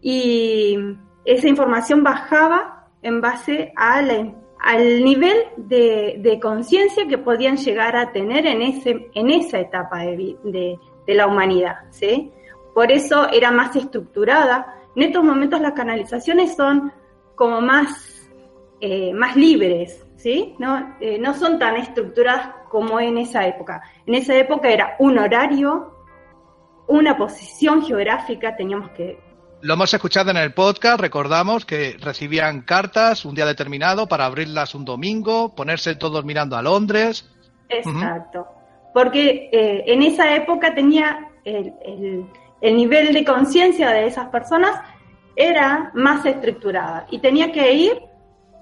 [0.00, 0.76] y
[1.24, 4.32] esa información bajaba en base a la,
[4.62, 10.00] al nivel de, de conciencia que podían llegar a tener en, ese, en esa etapa
[10.00, 11.76] de, de, la humanidad.
[11.90, 12.30] ¿sí?
[12.74, 14.76] Por eso era más estructurada.
[14.94, 16.92] En estos momentos las canalizaciones son
[17.34, 18.30] como más,
[18.80, 20.54] eh, más libres, ¿sí?
[20.58, 23.82] No, eh, no son tan estructuradas como en esa época.
[24.06, 25.96] En esa época era un horario,
[26.86, 29.18] una posición geográfica, teníamos que
[29.62, 34.74] lo hemos escuchado en el podcast, recordamos que recibían cartas un día determinado para abrirlas
[34.74, 37.28] un domingo, ponerse todos mirando a Londres.
[37.68, 38.46] Exacto,
[38.94, 42.26] porque eh, en esa época tenía el, el,
[42.60, 44.80] el nivel de conciencia de esas personas
[45.36, 48.02] era más estructurada y tenía que ir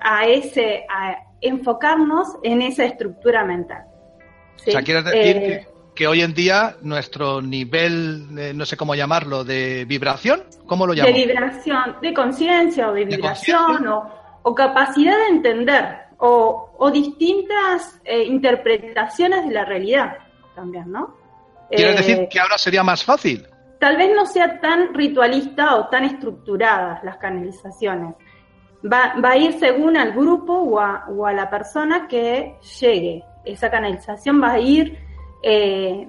[0.00, 3.84] a ese, a enfocarnos en esa estructura mental.
[4.56, 4.70] ¿sí?
[4.70, 8.76] O sea, quieres decir eh, que que hoy en día nuestro nivel, eh, no sé
[8.76, 11.18] cómo llamarlo, de vibración, ¿cómo lo llamamos?
[11.18, 14.08] De vibración, de conciencia o de vibración de o,
[14.42, 20.18] o, capacidad de entender o, o distintas eh, interpretaciones de la realidad
[20.54, 21.16] también, ¿no?
[21.68, 23.48] ¿Quieres eh, decir que ahora sería más fácil?
[23.80, 28.14] Tal vez no sea tan ritualista o tan estructuradas las canalizaciones.
[28.84, 33.24] Va, va a ir según al grupo o a, o a la persona que llegue.
[33.44, 35.07] Esa canalización va a ir
[35.42, 36.08] eh,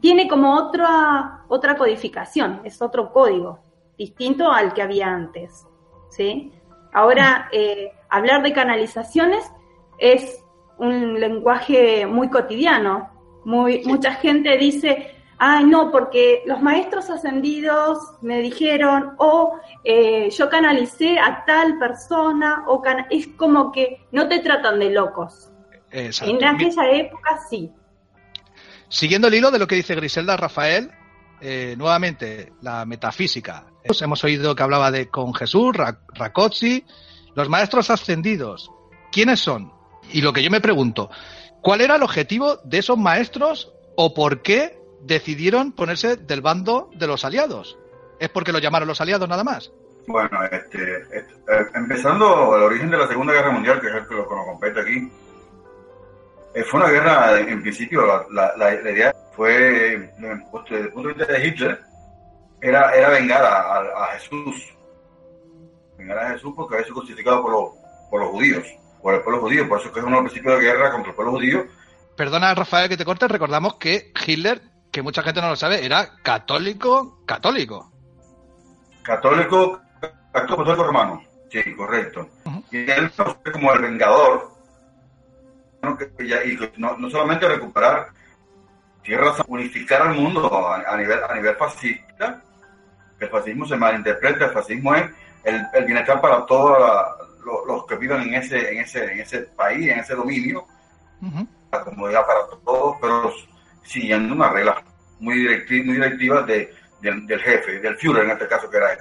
[0.00, 3.60] tiene como otra, otra codificación, es otro código,
[3.96, 5.66] distinto al que había antes.
[6.10, 6.52] ¿sí?
[6.92, 9.50] Ahora, eh, hablar de canalizaciones
[9.98, 10.44] es
[10.78, 13.10] un lenguaje muy cotidiano.
[13.44, 13.82] Muy.
[13.84, 21.18] Mucha gente dice, ay, no, porque los maestros ascendidos me dijeron, o eh, yo canalicé
[21.18, 25.50] a tal persona, o es como que no te tratan de locos.
[25.90, 26.34] Exacto.
[26.34, 27.72] En aquella época sí.
[28.90, 30.90] Siguiendo el hilo de lo que dice Griselda Rafael,
[31.40, 33.64] eh, nuevamente la metafísica.
[33.84, 35.74] Hemos oído que hablaba de con Jesús,
[36.14, 36.84] Rakotsi,
[37.34, 38.70] los maestros ascendidos.
[39.10, 39.72] ¿Quiénes son?
[40.12, 41.08] Y lo que yo me pregunto,
[41.62, 47.06] ¿cuál era el objetivo de esos maestros o por qué decidieron ponerse del bando de
[47.06, 47.78] los aliados?
[48.18, 49.72] ¿Es porque lo llamaron los aliados nada más?
[50.06, 50.78] Bueno, este,
[51.12, 54.26] este, eh, empezando el origen de la Segunda Guerra Mundial, que es el que lo,
[54.26, 55.10] compete aquí,
[56.68, 61.32] fue una guerra, en principio, la, la, la idea fue, desde el punto de vista
[61.32, 61.80] de Hitler,
[62.60, 64.74] era, era vengar a, a, a, Jesús.
[65.96, 67.70] Vengar a Jesús porque había sido crucificado por los,
[68.10, 68.66] por los judíos,
[69.02, 69.68] por el pueblo judío.
[69.68, 71.66] Por eso es que es un principio de guerra contra el pueblo judío.
[72.16, 73.28] Perdona, Rafael, que te corte.
[73.28, 77.90] Recordamos que Hitler, que mucha gente no lo sabe, era católico, católico.
[79.02, 79.80] Católico,
[80.32, 81.22] católico romano.
[81.50, 82.28] Sí, correcto.
[82.44, 82.64] Uh -huh.
[82.70, 84.59] Y él fue como el vengador
[86.18, 88.08] y no, no, solamente recuperar
[89.02, 92.42] tierras, unificar al mundo a, a, nivel, a nivel fascista,
[93.18, 95.10] el fascismo se malinterpreta, el fascismo es
[95.44, 96.78] el, el bienestar para todos
[97.44, 100.66] los, los que viven en ese, en, ese, en ese país, en ese dominio,
[101.22, 101.48] uh -huh.
[101.72, 103.32] la comodidad para todos, pero
[103.82, 104.82] siguiendo una regla
[105.18, 108.92] muy directiva, muy directiva de, de, del jefe, del Führer en este caso que era
[108.92, 108.98] él.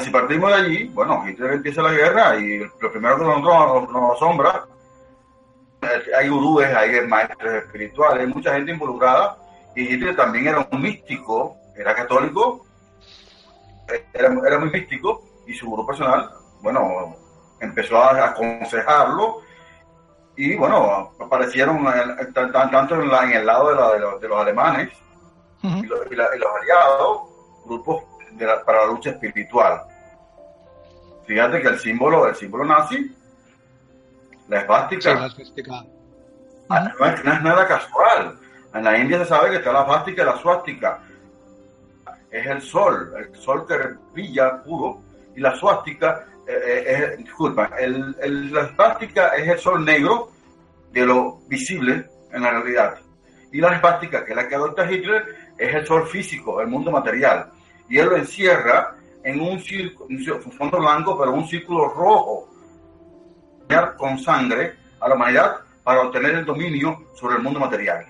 [0.00, 4.16] Si partimos de allí, bueno, Hitler empieza la guerra y lo primero que nos, nos
[4.16, 4.64] asombra
[6.16, 9.36] hay gurúes, hay maestros espirituales, hay mucha gente involucrada,
[9.74, 12.66] y Hitler también era un místico, era católico,
[14.12, 16.30] era, era muy místico, y su gurú personal,
[16.60, 17.16] bueno,
[17.60, 19.42] empezó a aconsejarlo,
[20.36, 21.84] y bueno, aparecieron
[22.32, 24.88] tanto en, la, en el lado de, la, de, los, de los, alemanes
[25.62, 25.84] uh -huh.
[25.84, 27.22] y, los, y, la, y, los, aliados,
[27.66, 28.04] grupos
[28.64, 29.82] para la lucha espiritual.
[31.26, 33.14] Fíjate que el símbolo, el símbolo nazi
[34.52, 35.02] la esvástica.
[35.02, 35.84] Sí, la esvástica.
[36.68, 38.38] Ah, no, es, no, es, nada casual.
[38.74, 41.00] En la India se sabe que está la esvástica y la suástica.
[42.30, 43.76] Es el sol, el sol que
[44.12, 45.02] brilla puro,
[45.34, 50.30] y la suástica eh, es, disculpa, el, el, la esvástica es el sol negro
[50.92, 52.98] de lo visible en la realidad.
[53.52, 56.90] Y la esvástica, que es la que adopta Hitler, es el sol físico, el mundo
[56.90, 57.50] material.
[57.88, 62.51] Y él lo encierra en un, círculo, un fondo blanco, pero un círculo rojo
[63.96, 68.06] con sangre a la humanidad para obtener el dominio sobre el mundo material.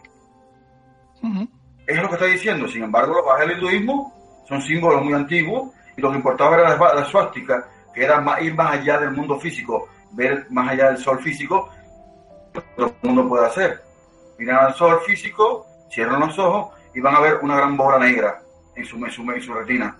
[1.22, 1.48] Uh -huh.
[1.86, 2.68] Es lo que está diciendo.
[2.68, 4.12] Sin embargo, los bajes del hinduismo
[4.48, 8.42] son símbolos muy antiguos y lo que importaba era la, la suástica, que era más,
[8.42, 11.70] ir más allá del mundo físico, ver más allá del sol físico
[12.52, 13.82] todo el mundo puede hacer.
[14.38, 18.40] Miran al sol físico, cierran los ojos y van a ver una gran bola negra
[18.74, 19.96] en su, en su, en su retina.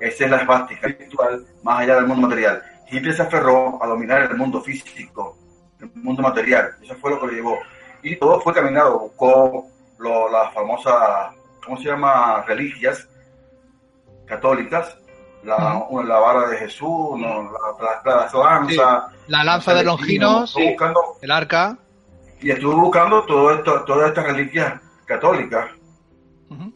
[0.00, 2.62] Esa es la esvástica espiritual más allá del mundo material.
[2.90, 5.36] Hitler se aferró a dominar el mundo físico,
[5.80, 6.76] el mundo material.
[6.82, 7.58] Eso fue lo que lo llevó.
[8.02, 8.98] Y todo fue caminado.
[8.98, 9.66] Buscó
[10.30, 11.34] las famosas,
[11.64, 12.42] ¿cómo se llama?
[12.46, 13.08] Religias
[14.26, 14.96] católicas.
[15.42, 17.48] La, la vara de Jesús, la,
[18.34, 19.08] lanza.
[19.28, 20.56] La lanza de Longinos,
[21.22, 21.78] el arca.
[22.40, 25.70] Y estuvo buscando todo esto, todas estas reliquias católicas,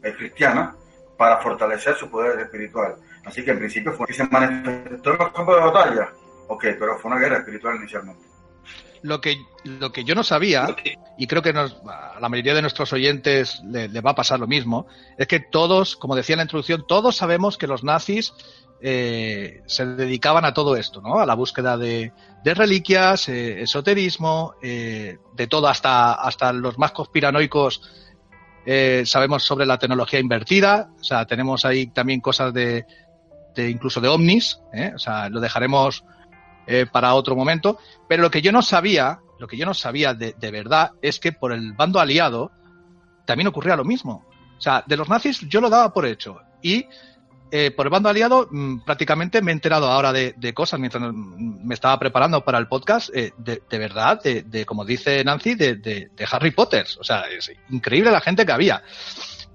[0.02, 0.74] eh, cristianas,
[1.18, 2.94] para fortalecer su poder espiritual.
[3.24, 6.12] Así que en principio fue que se manifestó en los campos de batalla.
[6.48, 8.24] Ok, pero fue una guerra espiritual inicialmente.
[9.02, 10.76] Lo que, lo que yo no sabía,
[11.16, 14.86] y creo que a la mayoría de nuestros oyentes le, va a pasar lo mismo,
[15.16, 18.34] es que todos, como decía en la introducción, todos sabemos que los nazis
[18.82, 21.18] eh, se dedicaban a todo esto, ¿no?
[21.18, 22.12] A la búsqueda de,
[22.44, 27.80] reliquias, eh, esoterismo, eh, de todo, hasta, hasta los más conspiranoicos
[28.66, 32.84] eh, sabemos sobre la tecnología invertida, o sea, tenemos ahí también cosas de,
[33.68, 34.92] incluso de ovnis, ¿eh?
[34.94, 36.04] o sea, lo dejaremos
[36.66, 37.78] eh, para otro momento.
[38.08, 41.18] Pero lo que yo no sabía, lo que yo no sabía de, de verdad es
[41.18, 42.52] que por el bando aliado
[43.24, 44.24] también ocurría lo mismo.
[44.56, 46.40] O sea, de los nazis yo lo daba por hecho.
[46.62, 46.86] Y
[47.52, 51.74] eh, por el bando aliado, mm, prácticamente me he enterado ahora de, cosas mientras me
[51.74, 56.86] estaba preparando para el podcast, eh, de, verdad, de, como dice Nancy, de, Harry Potter.
[57.00, 58.82] O sea, es increíble la gente que había.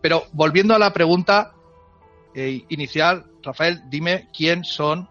[0.01, 1.53] Pero volviendo a la pregunta
[2.35, 5.09] eh, inicial, Rafael, dime quién son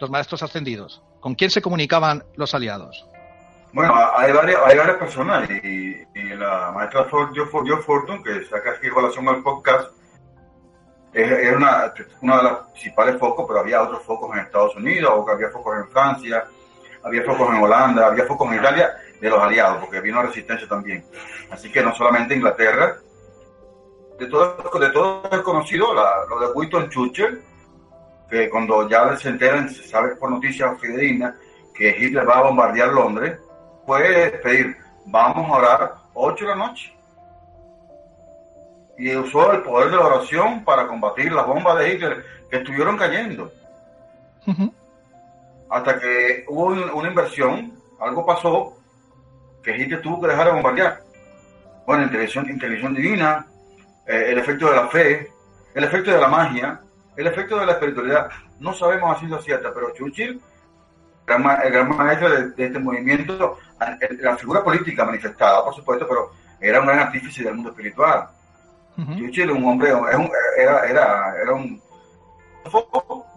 [0.00, 1.02] los maestros ascendidos.
[1.20, 3.06] ¿Con quién se comunicaban los aliados?
[3.72, 6.02] Bueno, hay varias, hay varias personas y,
[6.34, 9.90] la maestra Joe Fortune, que saca aquí relación al podcast,
[11.12, 11.92] era una,
[12.22, 15.88] uno de los principales focos, pero había otros focos en Estados Unidos, había focos en
[15.90, 16.44] Francia,
[17.04, 21.04] había focos en Holanda, había focos en Italia de los aliados, porque vino resistencia también.
[21.50, 22.96] Así que no solamente Inglaterra,
[24.22, 27.42] de todo, de todo es conocido lo de Winston Churchill,
[28.30, 31.34] que cuando ya se enteran, se sabe por noticias fidedignas
[31.74, 33.38] que Hitler va a bombardear Londres,
[33.84, 36.94] puede pedir, vamos a orar 8 de la noche
[38.98, 42.96] y usó el poder de la oración para combatir las bombas de Hitler que estuvieron
[42.96, 43.50] cayendo.
[45.68, 48.76] Hasta que hubo una inversión, algo pasó,
[49.62, 51.00] que Hitler tuvo que dejar de bombardear.
[51.86, 53.46] Bueno, intervención, intervención divina,
[54.06, 55.32] eh, el efecto de la fe,
[55.74, 56.80] el efecto de la magia,
[57.16, 58.28] el efecto de la espiritualidad.
[58.60, 60.40] No sabemos así lo cierta, pero Churchill,
[61.26, 63.58] el gran maestro de, este movimiento,
[64.20, 68.28] la figura política manifestada, por supuesto, pero era un gran artífice del mundo espiritual
[68.96, 69.90] Churchill un hombre,
[70.58, 71.80] era, era, era un,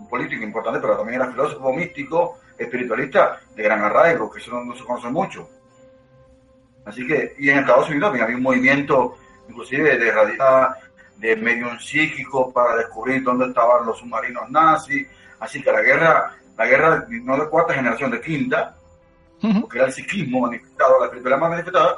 [0.09, 4.83] político importante, pero también era filósofo místico, espiritualista de gran arraigo, que eso no, se
[4.83, 5.49] conoce mucho.
[6.85, 10.75] Así que, y en Estados Unidos también había un movimiento, inclusive de radical,
[11.17, 15.07] de medio psíquico para descubrir dónde estaban los submarinos nazis.
[15.39, 18.75] Así que la guerra, la guerra no de cuarta generación, de quinta,
[19.61, 21.97] porque era el psiquismo manifestado, la espiritualidad más manifestada,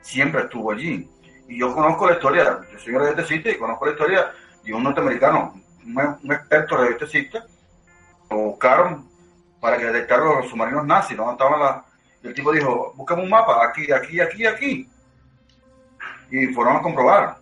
[0.00, 1.08] siempre estuvo allí.
[1.48, 5.60] Y yo conozco la historia, yo soy radiestesista y conozco la historia de un norteamericano,
[5.84, 7.44] un, experto radiestesista,
[8.30, 9.08] lo buscaron
[9.60, 11.84] para que detectaran los submarinos nazis, donde estaban las...
[12.22, 14.88] Y el tipo dijo, buscame un mapa, aquí, aquí, aquí, aquí.
[16.30, 17.36] Y fueron a comprobar.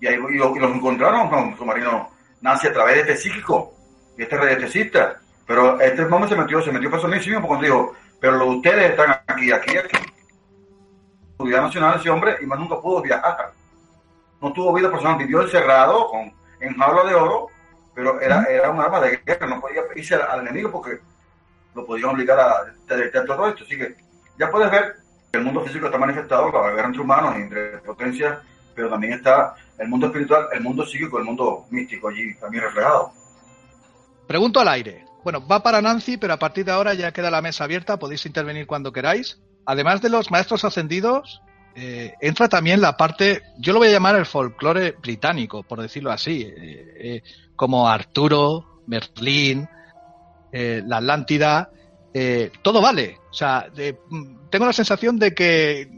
[0.00, 2.08] Y, ahí, y, los encontraron con submarinos
[2.40, 3.74] nazis a través de este psíquico,
[4.16, 5.20] y este radiestesista.
[5.46, 9.20] Pero este hombre se metió, se metió personísimo porque dijo, pero los de ustedes están
[9.26, 10.10] aquí, aquí, aquí
[11.40, 13.52] seguridad nacional ese hombre y más nunca pudo viajar.
[14.42, 17.46] No tuvo vida personal, vivió encerrado con, en jaula de oro,
[17.94, 21.00] pero era, era un arma de guerra, no podía irse al, enemigo porque
[21.74, 23.64] lo podían obligar a detectar todo esto.
[23.64, 23.96] Así que
[24.38, 24.96] ya puedes ver
[25.32, 28.38] el mundo físico está manifestado, la guerra entre humanos, entre potencias,
[28.74, 33.12] pero también está el mundo espiritual, el mundo psíquico, el mundo místico allí también reflejado.
[34.26, 35.04] Pregunto al aire.
[35.22, 38.24] Bueno, va para Nancy, pero a partir de ahora ya queda la mesa abierta, podéis
[38.26, 39.38] intervenir cuando queráis
[39.70, 41.42] además de los maestros ascendidos,
[41.74, 46.10] eh, entra también la parte, yo lo voy a llamar el folclore británico, por decirlo
[46.10, 47.22] así, eh, eh,
[47.54, 49.68] como Arturo, Merlín,
[50.52, 51.70] la Atlántida,
[52.62, 53.18] todo vale.
[53.30, 53.70] O sea,
[54.50, 55.88] tengo la sensación de que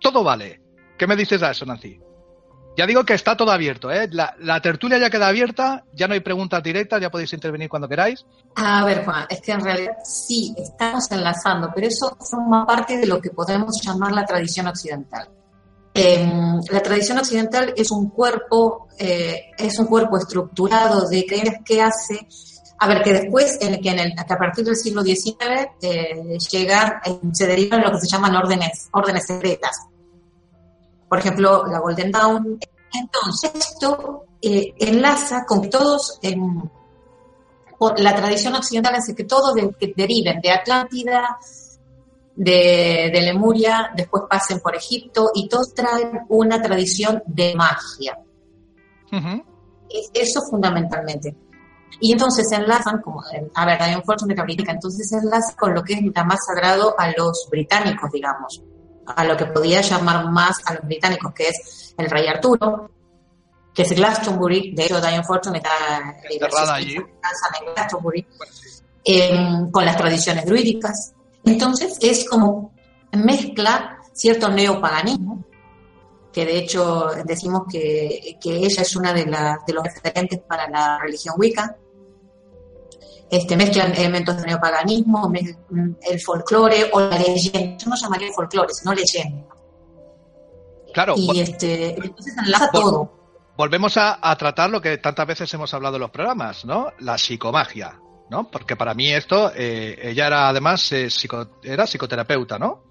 [0.00, 0.60] todo vale.
[0.98, 1.98] ¿Qué me dices a eso, Nancy?
[2.76, 4.08] Ya digo que está todo abierto, ¿eh?
[4.10, 8.24] La, tertulia ya queda abierta, ya no hay preguntas directas, ya podéis intervenir cuando queráis.
[8.54, 13.06] A ver, Juan, es que en realidad sí, estamos enlazando, pero eso forma parte de
[13.06, 15.28] lo que podemos llamar la tradición occidental.
[15.92, 21.82] Em, la tradición occidental es un cuerpo, eh, es un cuerpo estructurado de creencias que
[21.82, 22.26] hace
[22.82, 25.36] A ver, que después, en, que, en el, que a partir del siglo XIX
[25.82, 29.86] eh, eh, se derivan lo que se llaman órdenes, órdenes secretas.
[31.06, 32.58] Por ejemplo, la Golden Dawn.
[32.94, 36.70] Entonces, esto eh, enlaza con todos, en,
[37.78, 39.54] por la tradición occidental hace que todos
[39.94, 41.38] deriven de Atlántida,
[42.34, 48.18] de, Lemuria, después pasen por Egipto y todos traen una tradición de magia.
[50.14, 51.36] Eso fundamentalmente.
[51.98, 53.22] Y entonces se enlazan, como,
[53.54, 56.94] a ver, hay un Fortune de entonces se enlaza con lo que es más sagrado
[56.98, 58.62] a los británicos, digamos,
[59.06, 62.90] a lo que podía llamar más a los británicos, que es el rey Arturo,
[63.74, 65.70] que es Glastonbury, de hecho Diane Fortune está
[66.28, 66.94] enterrada allí.
[66.96, 68.26] En Glastonbury,
[69.04, 71.12] em, con las tradiciones druídicas.
[71.44, 72.72] Entonces es como
[73.12, 75.44] mezcla cierto neopaganismo,
[76.32, 81.34] que de hecho decimos que, ella es una de, de los referentes para la religión
[81.38, 81.76] Wicca.
[83.30, 85.32] Este, mezclan elementos de neopaganismo,
[86.02, 87.76] el folclore o la leyenda.
[87.78, 89.46] Yo no llamaría folclore, sino leyenda.
[90.92, 91.14] Claro.
[91.16, 93.20] Y este, entonces enlaza todo.
[93.56, 96.92] Volvemos a, tratar lo que tantas veces hemos hablado en los programas, ¿no?
[96.98, 98.00] La psicomagia,
[98.30, 98.50] ¿no?
[98.50, 101.08] Porque para mí esto, eh, ella era además eh,
[101.62, 102.84] era psicoterapeuta, ¿no?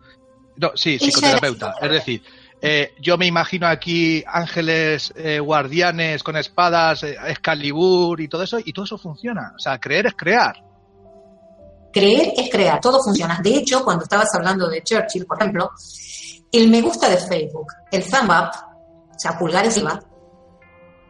[0.58, 1.74] No, sí, psicoterapeuta.
[1.82, 2.24] Es decir,
[2.62, 8.60] eh, yo me imagino aquí ángeles eh, guardianes con espadas, eh, Excalibur y todo eso,
[8.64, 9.54] y todo eso funciona.
[9.56, 10.56] O sea, creer es crear.
[11.92, 13.40] Creer es crear, todo funciona.
[13.42, 15.72] De hecho, cuando estabas hablando de Churchill, por ejemplo,
[16.52, 18.52] el me gusta de Facebook, el thumb up,
[19.16, 20.00] o sea, pulgar encima,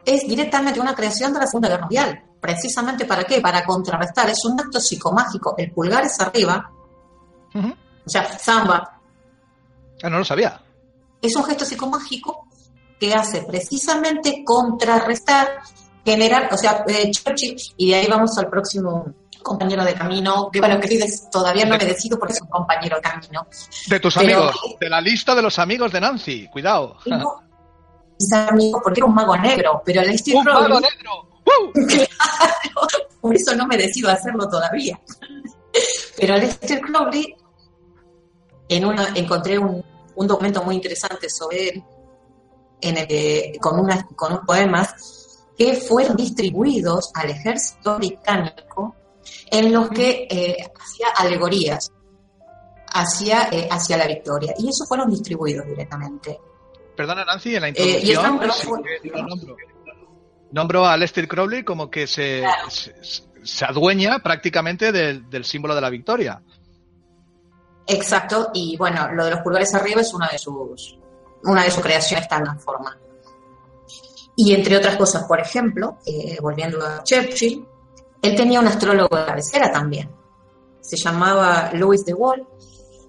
[0.06, 2.24] es directamente una creación de la Segunda Guerra Mundial.
[2.40, 3.42] Precisamente para qué?
[3.42, 4.30] Para contrarrestar.
[4.30, 5.56] Es un acto psicomágico.
[5.58, 6.72] El pulgar es arriba.
[7.54, 8.88] O sea, thumb up.
[10.02, 10.62] Ah, no lo sabía
[11.22, 12.48] es un gesto psicomágico
[13.00, 15.60] que hace precisamente contrarrestar,
[16.06, 20.60] generar, o sea, eh, Churchill, y de ahí vamos al próximo compañero de camino, que
[20.60, 21.00] bueno, que
[21.32, 23.48] todavía no me decido porque es un compañero de camino.
[23.88, 26.98] De tus amigos, de la lista de los amigos de Nancy, cuidado.
[27.06, 31.30] mis amigos, porque era un mago negro, pero el ¡Un mago negro!
[31.90, 32.88] Claro,
[33.22, 35.00] por eso no me decido hacerlo todavía.
[36.18, 37.36] Pero Lester Crowley,
[38.68, 39.84] en una, encontré un,
[40.20, 41.84] un documento muy interesante sobre él,
[42.82, 48.96] en el con, una, con poemas que fueron distribuidos al ejército británico
[49.50, 51.92] en los que eh, hacía alegorías
[52.88, 54.54] hacia, eh, hacia la victoria.
[54.58, 56.38] Y esos fueron distribuidos directamente.
[56.98, 58.42] Perdona, Nancy, en la eh, introducción
[60.52, 65.90] nombro, a Lester Crowley como que se, se, adueña prácticamente del, del símbolo de la
[65.90, 66.42] victoria.
[67.92, 70.96] Exacto, y bueno, lo de los pulgares arriba es una de sus,
[71.44, 72.96] una de sus creaciones tan forma.
[74.36, 77.66] Y entre otras cosas, por ejemplo, eh, volviendo a Churchill,
[78.22, 80.16] él tenía un astrólogo de cabecera también.
[80.82, 82.48] Se llamaba Louis de Wall.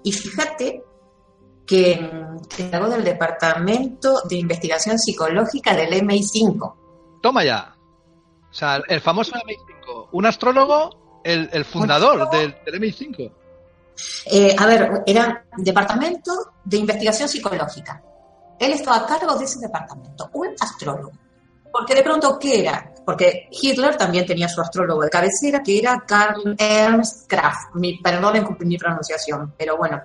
[0.02, 0.82] Y fíjate
[1.66, 2.10] que
[2.48, 7.20] se encargó del Departamento de Investigación Psicológica del MI5.
[7.20, 7.76] Toma ya.
[8.50, 10.08] O sea, el famoso MI5.
[10.12, 13.39] Un astrólogo, el, fundador del, del MI5.
[14.26, 18.02] Eh, a ver, era departamento de investigación psicológica.
[18.58, 21.12] Él estaba a cargo de ese departamento, un astrólogo.
[21.72, 22.92] Porque de pronto, ¿qué era?
[23.04, 27.74] Porque Hitler también tenía su astrólogo de cabecera, que era Karl Ernst Graf.
[27.74, 30.02] Mi, perdonen mi pronunciación, pero bueno.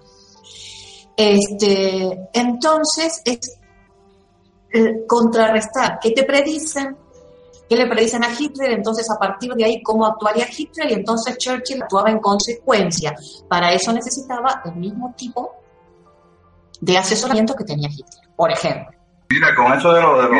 [1.17, 3.39] Este, entonces, es
[4.73, 6.97] eh, contrarrestar qué te predicen
[7.67, 8.71] ¿Qué le predicen a Hitler?
[8.71, 10.91] Entonces, a partir de ahí, ¿cómo actuaría Hitler?
[10.91, 13.15] Y entonces Churchill actuaba en consecuencia.
[13.49, 15.55] Para eso necesitaba el mismo tipo
[16.79, 18.95] de asesoramiento que tenía Hitler, por ejemplo.
[19.29, 20.35] Mira, con eso de los de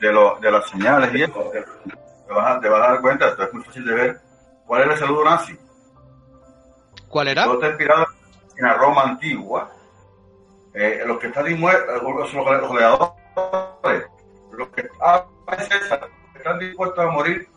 [0.00, 0.08] de,
[0.40, 1.44] de, las señales y eso,
[2.26, 4.20] te vas, a, te vas a dar cuenta, esto es muy fácil de ver,
[4.66, 5.58] cuál era el saludo nazi.
[7.08, 7.44] ¿Cuál era?
[7.44, 8.06] Todo está inspirado
[8.56, 9.70] en la Roma antigua.
[10.72, 13.10] Eh, los que están inmuertos, los, los
[15.00, 17.48] que ah, están dispuestos a morir,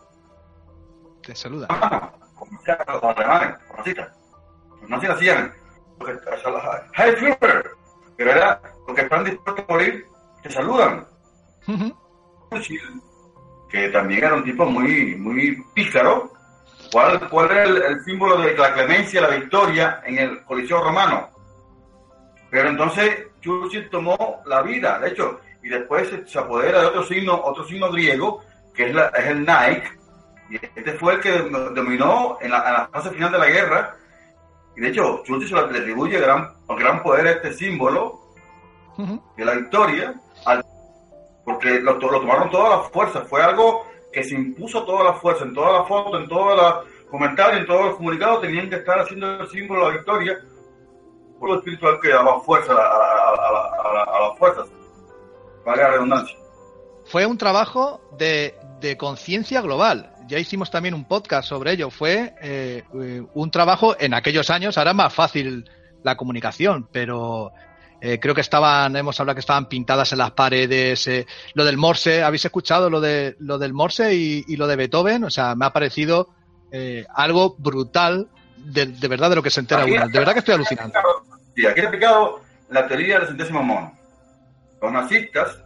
[1.22, 1.68] te saludan.
[2.34, 4.08] Como los alemanes, los nazistas.
[4.80, 5.54] Los nazis hacían,
[6.94, 7.70] Hey Führer,
[8.16, 10.06] pero era los que están dispuestos a morir,
[10.42, 11.06] te saludan.
[13.70, 16.32] Que también era un tipo muy, muy pícaro.
[16.92, 21.30] ¿Cuál, cuál era el, el, símbolo de la clemencia, la victoria en el Coliseo Romano?
[22.50, 24.98] Pero entonces Churchill tomó la vida.
[25.00, 28.42] De hecho, y después se, apodera de otro signo, otro signo griego,
[28.74, 29.90] que es, es el Nike,
[30.50, 31.38] y este fue el que
[31.74, 33.96] dominó en la, fase final de la guerra,
[34.76, 38.20] y de hecho Churchill se le atribuye gran, gran poder a este símbolo
[39.36, 40.14] de la victoria,
[41.46, 45.54] porque lo, tomaron todas las fuerzas, fue algo que se impuso toda la fuerza, en
[45.54, 49.40] toda la foto, en todos los comentarios, en todos los comunicados, tenían que estar haciendo
[49.40, 50.38] el símbolo de la victoria.
[51.40, 54.68] Por lo espiritual que daba fuerza a, a las fuerzas.
[55.64, 56.36] Vale la redundancia.
[57.06, 60.10] Fue un trabajo de, de conciencia global.
[60.26, 61.90] Ya hicimos también un podcast sobre ello.
[61.90, 62.82] Fue eh,
[63.34, 65.68] un trabajo en aquellos años, ahora es más fácil
[66.02, 67.52] la comunicación, pero
[68.00, 71.76] eh, creo que estaban, hemos hablado que estaban pintadas en las paredes, eh, lo del
[71.76, 75.24] Morse, ¿habéis escuchado lo de lo del Morse y, lo de Beethoven?
[75.24, 76.28] O sea, me ha parecido
[77.14, 80.08] algo brutal de, verdad de lo que se entera uno.
[80.08, 80.98] De verdad que estoy alucinando.
[81.54, 83.96] Sí, aquí he explicado la teoría del centésimo mono.
[84.84, 85.64] Los nazistas,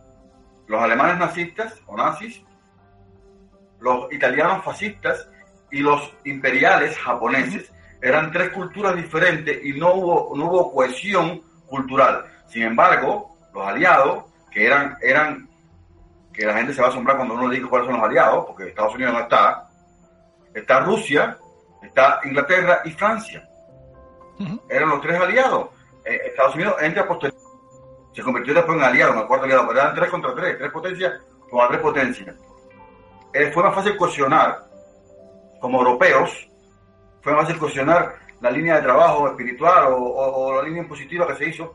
[0.68, 2.40] los alemanes nazistas o nazis,
[3.80, 5.28] los italianos fascistas
[5.72, 12.26] y los imperiales japoneses eran tres culturas diferentes y no hubo, no hubo cohesión cultural.
[12.46, 15.48] Sin embargo, los aliados, que eran, eran,
[16.32, 18.68] que la gente se va a asombrar cuando uno dice cuáles son los aliados, porque
[18.68, 19.68] Estados Unidos no está,
[20.54, 21.36] está Rusia,
[21.82, 23.48] está Inglaterra y Francia.
[24.68, 25.70] Eran los tres aliados.
[26.04, 27.37] Eh, Estados Unidos entra posteriormente,
[28.12, 31.20] se convirtió después en aliado, me acuerdo aliado, pero eran tres contra tres, tres potencias
[31.50, 32.36] contra tres potencias.
[33.32, 34.64] Eh, fue más fácil cuestionar,
[35.60, 36.48] como europeos,
[37.20, 41.48] fue más fácil cuestionar la línea de trabajo espiritual o, la línea impositiva que se
[41.48, 41.74] hizo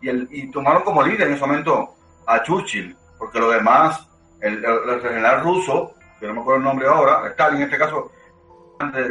[0.00, 1.94] y, el, y, tomaron como líder en ese momento
[2.26, 4.06] a Churchill, porque lo demás,
[4.40, 4.60] el,
[5.02, 8.10] general ruso, que no me acuerdo el nombre ahora, Stalin en este caso,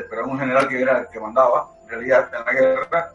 [0.09, 3.11] pero un general que era el que mandaba en realidad en la guerra,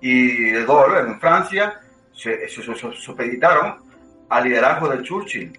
[0.00, 1.80] y de Gaulle en Francia
[2.20, 3.76] se, supeditaron
[4.28, 5.52] al liderazgo de Churchill,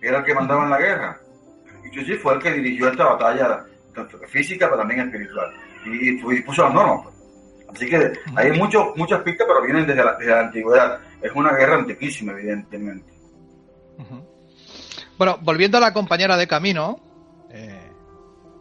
[0.00, 1.20] que era el que mandaba en la guerra.
[1.84, 3.64] Y Churchill fue el que dirigió esta batalla,
[3.94, 5.52] tanto física, pero también espiritual
[5.84, 7.00] y, puso las normas.
[7.04, 7.14] Pues.
[7.74, 11.00] Así que hay muchos muchas pistas, pero vienen desde la, antigüedad.
[11.20, 13.12] Es una guerra antiquísima, evidentemente.
[15.18, 17.00] Bueno, volviendo a la compañera de camino,
[17.50, 17.90] eh,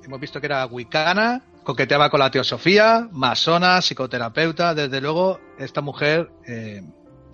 [0.03, 4.73] hemos visto que era wicana, coqueteaba con la teosofía, masona, psicoterapeuta.
[4.73, 6.81] Desde luego, esta mujer eh,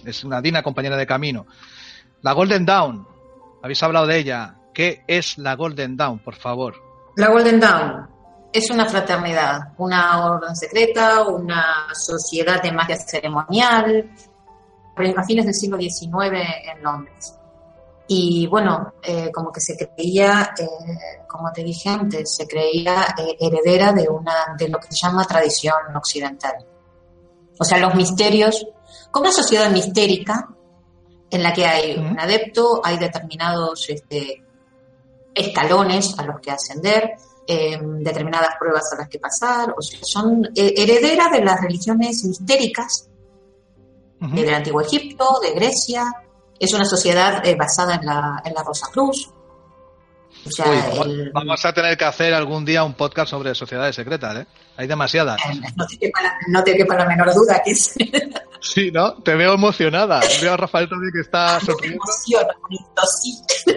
[0.06, 1.46] es una digna compañera de camino.
[2.22, 3.08] La Golden Dawn,
[3.62, 4.56] habéis hablado de ella.
[4.74, 6.76] ¿Qué es la Golden Dawn, por favor?
[7.16, 8.08] La Golden Dawn
[8.52, 14.10] es una fraternidad, una orden secreta, una sociedad de magia ceremonial,
[14.96, 16.38] a fines del siglo XIX
[16.72, 17.36] en Londres.
[18.08, 23.38] Y bueno, eh, como que se creía, eh, como te dije antes, se creía eh,
[23.40, 26.54] heredera de, una, de lo que se llama tradición occidental.
[27.58, 28.68] O sea, los misterios,
[29.14, 30.50] como una sociedad mistérica
[31.30, 34.44] en la que hay un adepto, hay determinados este,
[35.36, 37.12] escalones a los que ascender,
[37.46, 42.24] eh, determinadas pruebas a las que pasar, o sea, son eh, herederas de las religiones
[42.24, 43.08] mistéricas
[44.20, 46.06] del Antiguo Egipto, de Grecia.
[46.58, 49.30] Es una sociedad eh, basada en la, en la Rosa Cruz.
[51.34, 54.48] Vamos a tener que hacer algún día un podcast sobre sociedades secretas, ¿eh?
[54.78, 55.40] Hay demasiadas.
[55.76, 57.96] No te quepa la, no te quepa la menor duda que es.
[58.64, 59.16] Sí, ¿no?
[59.16, 60.22] Te veo emocionada.
[60.42, 62.02] Veo a Rafael también que está sonriendo.
[63.24, 63.42] sí.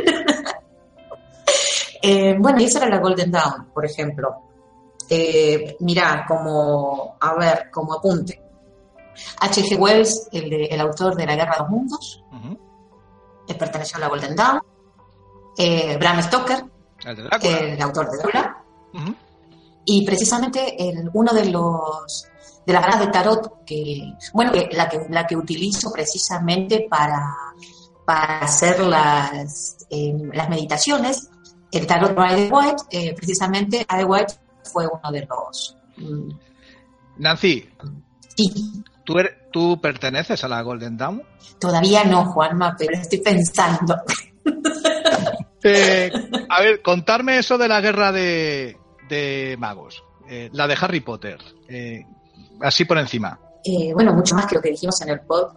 [2.03, 4.29] Eh, bueno, y esa era la Golden Dawn, por ejemplo.
[5.09, 8.41] Eh, mirá, como, a ver, como apunte.
[9.41, 9.77] H.G.
[9.77, 12.25] Wells, el, autor de La Guerra de los Mundos,
[13.59, 14.61] perteneció a la Golden Dawn.
[15.57, 16.65] Eh, Bram Stoker,
[17.05, 18.63] el, autor de Drácula.
[19.85, 20.77] Y precisamente
[21.13, 22.29] uno de los
[22.67, 27.33] de las ganas de tarot que, bueno, la que, la que utilizo precisamente para,
[28.05, 31.31] para hacer las, las meditaciones
[31.73, 34.35] el tarot de White, eh, precisamente Ade White
[34.65, 35.77] fue uno de los.
[35.97, 36.31] Mm,
[37.19, 37.69] Nancy.
[38.37, 38.83] Sí.
[39.05, 41.23] ¿tú, er, ¿Tú perteneces a la Golden Dawn?
[41.59, 43.97] Todavía no, Juanma, pero estoy pensando.
[45.67, 46.13] Eh,
[46.49, 48.77] a ver, contarme eso de la guerra de,
[49.09, 51.39] de magos, eh, la de Harry Potter,
[52.61, 53.39] así por encima.
[53.95, 55.53] bueno, mucho más que lo que dijimos en el pod.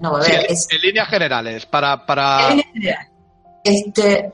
[0.00, 2.04] no, a ver, en, líneas generales, para...
[2.04, 2.50] para...
[2.50, 3.10] En líneas generales.
[3.64, 4.30] Este,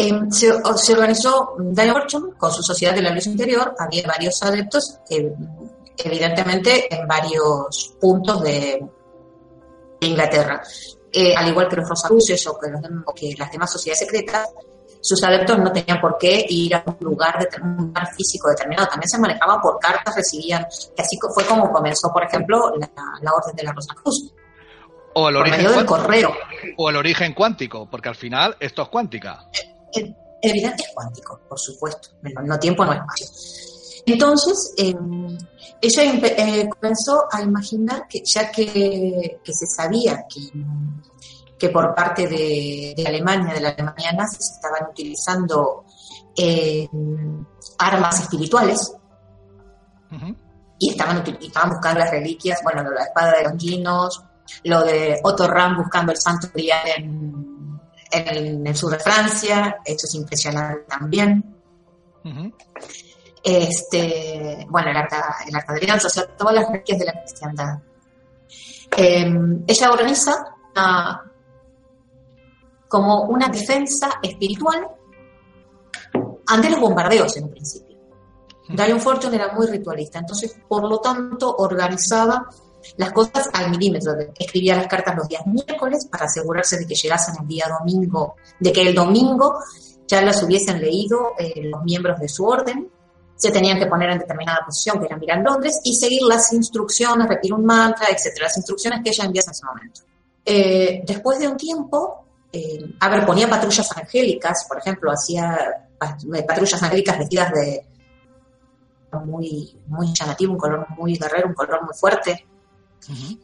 [0.00, 4.98] Em, se, organizó Daniel Orchon con su Sociedad de la Luz Interior, había varios adeptos,
[5.98, 8.82] evidentemente en varios puntos de,
[10.00, 10.62] Inglaterra.
[11.12, 12.68] Eh, al igual que los Rosacruces o que,
[13.16, 14.48] que las demás sociedades secretas,
[15.00, 18.86] sus adeptos no tenían por qué ir a un lugar, de, un lugar físico determinado,
[18.88, 23.56] también se manejaban por cartas, recibían, que así fue como comenzó, por ejemplo, la, Orden
[23.56, 24.32] de la Rosa Cruz.
[25.14, 26.32] O el, origen del correo.
[26.76, 29.48] o el origen cuántico, porque al final esto es cuántica
[30.42, 32.10] evidente es cuántico, por supuesto,
[32.44, 33.26] no, tiempo, no espacio.
[34.06, 34.94] Entonces, eh,
[35.80, 40.40] ella eh, comenzó a imaginar que ya que, se sabía que,
[41.58, 45.84] que por parte de, Alemania, de la Alemania nazi, se estaban utilizando
[46.36, 46.88] eh,
[47.78, 48.94] armas espirituales.
[50.78, 54.24] Y estaban, estaban buscando las reliquias, bueno, la espada de Longinos,
[54.64, 60.06] lo de Otto Ram buscando el santo grial en, en, el, sur de Francia, esto
[60.06, 61.56] es impresionante también.
[63.42, 67.78] Este, bueno, el arca, el arca de o sea, todas las reliquias de la cristiandad.
[68.96, 70.56] Em, ella organiza
[72.88, 74.88] como una defensa espiritual
[76.46, 77.98] ante los bombardeos en un principio.
[78.68, 82.48] Dion Fortune era muy ritualista, entonces por lo tanto organizaba
[82.96, 84.14] las cosas al milímetro.
[84.38, 88.72] Escribía las cartas los días miércoles para asegurarse de que llegasen el día domingo, de
[88.72, 89.58] que el domingo
[90.06, 92.90] ya las hubiesen leído eh, los miembros de su orden,
[93.40, 97.26] se tenían que poner en determinada posición, que era mirar Londres, y seguir las instrucciones,
[97.26, 100.02] repetir un mantra, etcétera, las instrucciones que ella envía en ese momento.
[100.44, 105.58] Eh, después de un tiempo, eh, a ver, ponía patrullas angélicas, por ejemplo, hacía
[105.98, 107.86] patrullas angélicas vestidas de
[109.24, 112.46] muy, muy llamativo, un color muy guerrero, un color muy fuerte,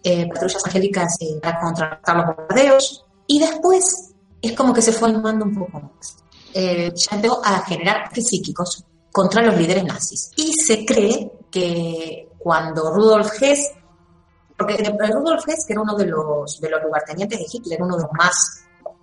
[0.05, 5.09] eh, patrullas angélicas eh, para contrarrestar los bombardeos, y después es como que se fue
[5.09, 6.19] animando un poco más.
[6.53, 8.85] Eh, ya empezó a generar psíquicos
[9.17, 10.31] contra los líderes nazis.
[10.37, 13.73] Y se cree que cuando Rudolf Hess,
[14.59, 18.03] porque Rudolf Hess, que era uno de los, de los lugartenientes de Hitler, uno de
[18.03, 18.35] los más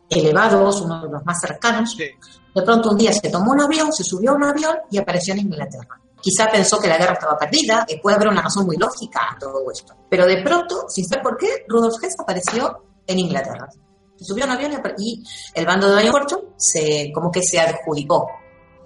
[0.08, 4.04] elevados, uno de los más cercanos, de pronto un día se tomó un avión, se
[4.04, 6.00] subió a un avión y apareció en Inglaterra.
[6.22, 9.40] Quizá pensó que la guerra estaba perdida, y puede haber una razón muy lógica a
[9.40, 9.96] todo esto.
[10.12, 13.68] Pero de pronto, sin saber por qué, Rudolf Hess apareció en Inglaterra.
[14.16, 15.24] Se subió a un avión y
[15.56, 16.20] el bando de Diane
[16.56, 18.28] se, como que se adjudicó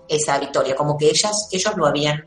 [0.08, 2.26] esa victoria, como que ellas, ellos lo habían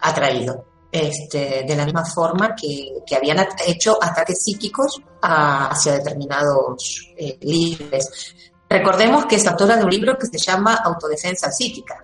[0.00, 0.64] atraído.
[0.90, 8.34] Este, de la misma forma que, que habían hecho ataques psíquicos hacia determinados eh, líderes.
[8.70, 12.02] Recordemos que es autora de un libro que se llama Autodefensa Psíquica,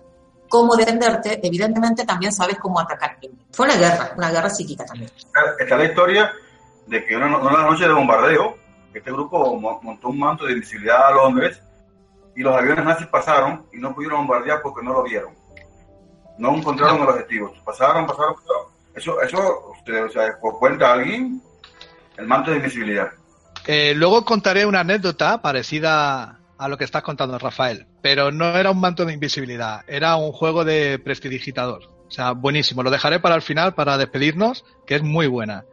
[0.51, 3.17] cómo defenderte, evidentemente también sabes cómo atacar.
[3.53, 5.11] Fue una guerra, una guerra psíquica también.
[5.59, 6.33] Está la historia
[6.87, 8.57] de que una, noche de bombardeo,
[8.93, 11.59] este grupo montó un manto de invisibilidad a Londres
[12.37, 15.35] y los aviones nazis pasaron y no pudieron bombardear porque no lo vieron.
[16.39, 17.53] No encontraron el objetivo.
[17.65, 18.75] Pasaron, pasaron, pasaron.
[18.95, 21.41] Eso, eso usted, o sea, por cuenta alguien,
[22.17, 23.11] el manto de invisibilidad.
[23.67, 27.87] Eh, luego contaré una anécdota parecida a lo que estás contando, Rafael.
[28.03, 31.85] Pero no era un manto de invisibilidad, era un juego de prestidigitador.
[32.07, 32.83] O sea, buenísimo.
[32.83, 35.65] Lo dejaré para el final, para despedirnos, que es muy buena.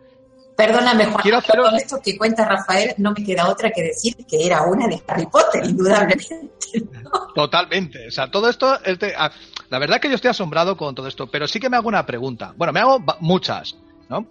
[0.56, 1.60] Perdóname, Juan, Quiero hacer...
[1.60, 5.02] con esto que cuenta Rafael, no me queda otra que decir que era una de
[5.08, 6.50] Harry Potter, indudablemente.
[7.36, 8.08] Totalmente.
[8.08, 8.78] O sea, todo esto,
[9.18, 9.32] ah,
[9.70, 12.06] la verdad que yo estoy asombrado con todo esto, pero sí que me hago una
[12.06, 12.54] pregunta.
[12.56, 13.76] Bueno, me hago muchas,
[14.10, 14.28] ¿no?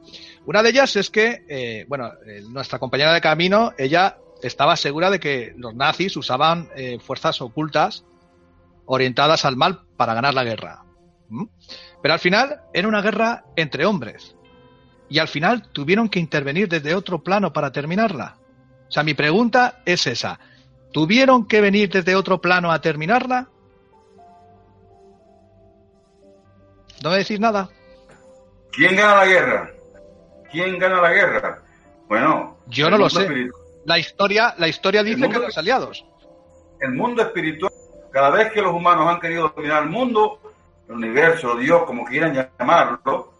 [0.46, 5.10] Una de ellas es que, eh, bueno, eh, nuestra compañera de camino, ella estaba segura
[5.10, 8.04] de que los nazis usaban eh, fuerzas ocultas
[8.86, 10.84] orientadas al mal para ganar la guerra.
[12.02, 14.34] Pero al final era una guerra entre hombres.
[15.10, 18.36] Y al final tuvieron que intervenir desde otro plano para terminarla.
[18.88, 20.38] O sea, mi pregunta es esa.
[20.92, 23.48] ¿Tuvieron que venir desde otro plano a terminarla?
[27.02, 27.68] ¿No me decís nada?
[28.72, 29.70] ¿Quién gana la guerra?
[30.50, 31.62] ¿Quién gana la guerra?
[32.08, 33.28] Bueno, yo no lo sé.
[33.84, 36.04] La historia, la historia dice que los aliados.
[36.80, 37.72] El mundo espiritual,
[38.12, 40.38] cada vez que los humanos han querido dominar el mundo,
[40.88, 43.32] el universo, Dios, como quieran llamarlo,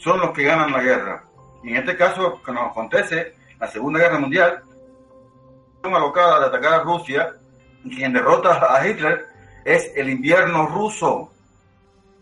[0.00, 1.24] son los que ganan la guerra.
[1.62, 4.62] Y en este caso, que nos acontece, la Segunda Guerra Mundial,
[5.84, 7.36] una locada de atacar a Rusia,
[7.84, 9.26] y quien derrota a Hitler
[9.64, 11.30] es el invierno ruso,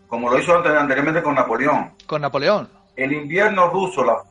[0.07, 1.93] como lo hizo anteriormente con Napoleón.
[2.05, 2.69] Con Napoleón.
[2.95, 4.21] El invierno ruso, la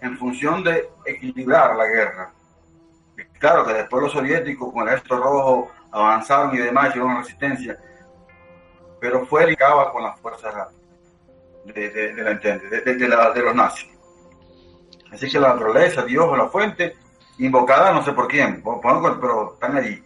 [0.00, 2.30] en función de equilibrar la guerra.
[3.38, 7.78] Claro que después los soviéticos con el ejército rojo avanzaron y demás, una resistencia,
[9.00, 10.54] pero fue el con las fuerzas
[11.64, 13.90] de, de, la, de, los nazis.
[15.10, 16.96] Así que la naturaleza, Dios o la fuente,
[17.38, 20.02] invocada no sé por quién, pero están allí.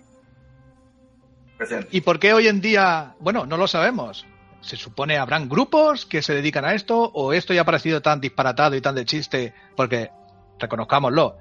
[1.56, 1.92] Presentes.
[1.92, 3.14] ¿Y por qué hoy en día?
[3.18, 4.26] Bueno, no lo sabemos
[4.60, 8.20] se supone habrán grupos que se dedican a esto o esto ya ha parecido tan
[8.20, 10.10] disparatado y tan de chiste porque
[10.58, 11.36] reconozcámoslo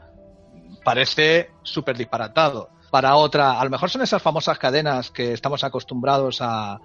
[0.84, 6.40] parece súper disparatado para otra a lo mejor son esas famosas cadenas que estamos acostumbrados
[6.42, 6.80] a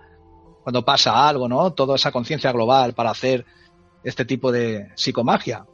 [0.63, 3.45] cuando pasa algo no toda esa conciencia global para hacer
[4.03, 5.67] este tipo de psicomagia.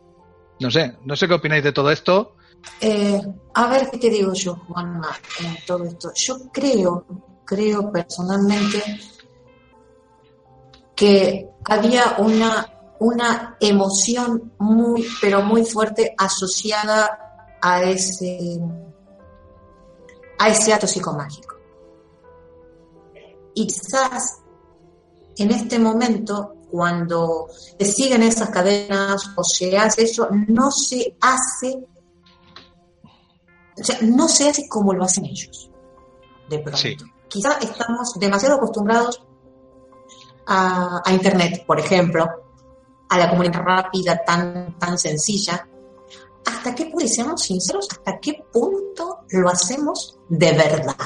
[0.61, 2.35] No sé no sé qué opináis de todo esto.
[2.81, 3.21] Eh,
[3.55, 7.07] a ver qué te digo yo Juanma en todo esto yo creo
[7.45, 8.83] creo personalmente
[10.99, 18.59] que había una, una emoción muy, pero muy fuerte asociada a ese,
[20.41, 21.55] a ese acto psicomágico.
[23.55, 24.43] Y quizás
[25.39, 27.47] en este momento, cuando
[27.79, 31.79] se siguen esas cadenas o se hace eso, no se hace,
[33.79, 35.71] o sea, no se hace como lo hacen ellos,
[36.49, 37.05] de pronto.
[37.29, 39.23] Quizás estamos demasiado acostumbrados
[40.47, 42.27] a, a Internet, por ejemplo,
[43.09, 45.67] a la comunicación rápida, tan, tan sencilla,
[46.47, 50.97] ¿hasta qué punto, seamos sinceros, hasta qué punto lo hacemos de verdad?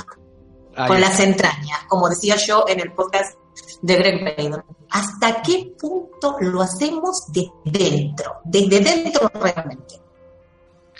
[0.86, 3.36] con las entrañas, como decía yo en el podcast
[3.82, 4.64] de Greg Bader.
[4.90, 8.40] ¿Hasta qué punto lo hacemos desde dentro?
[8.44, 10.00] Desde dentro realmente.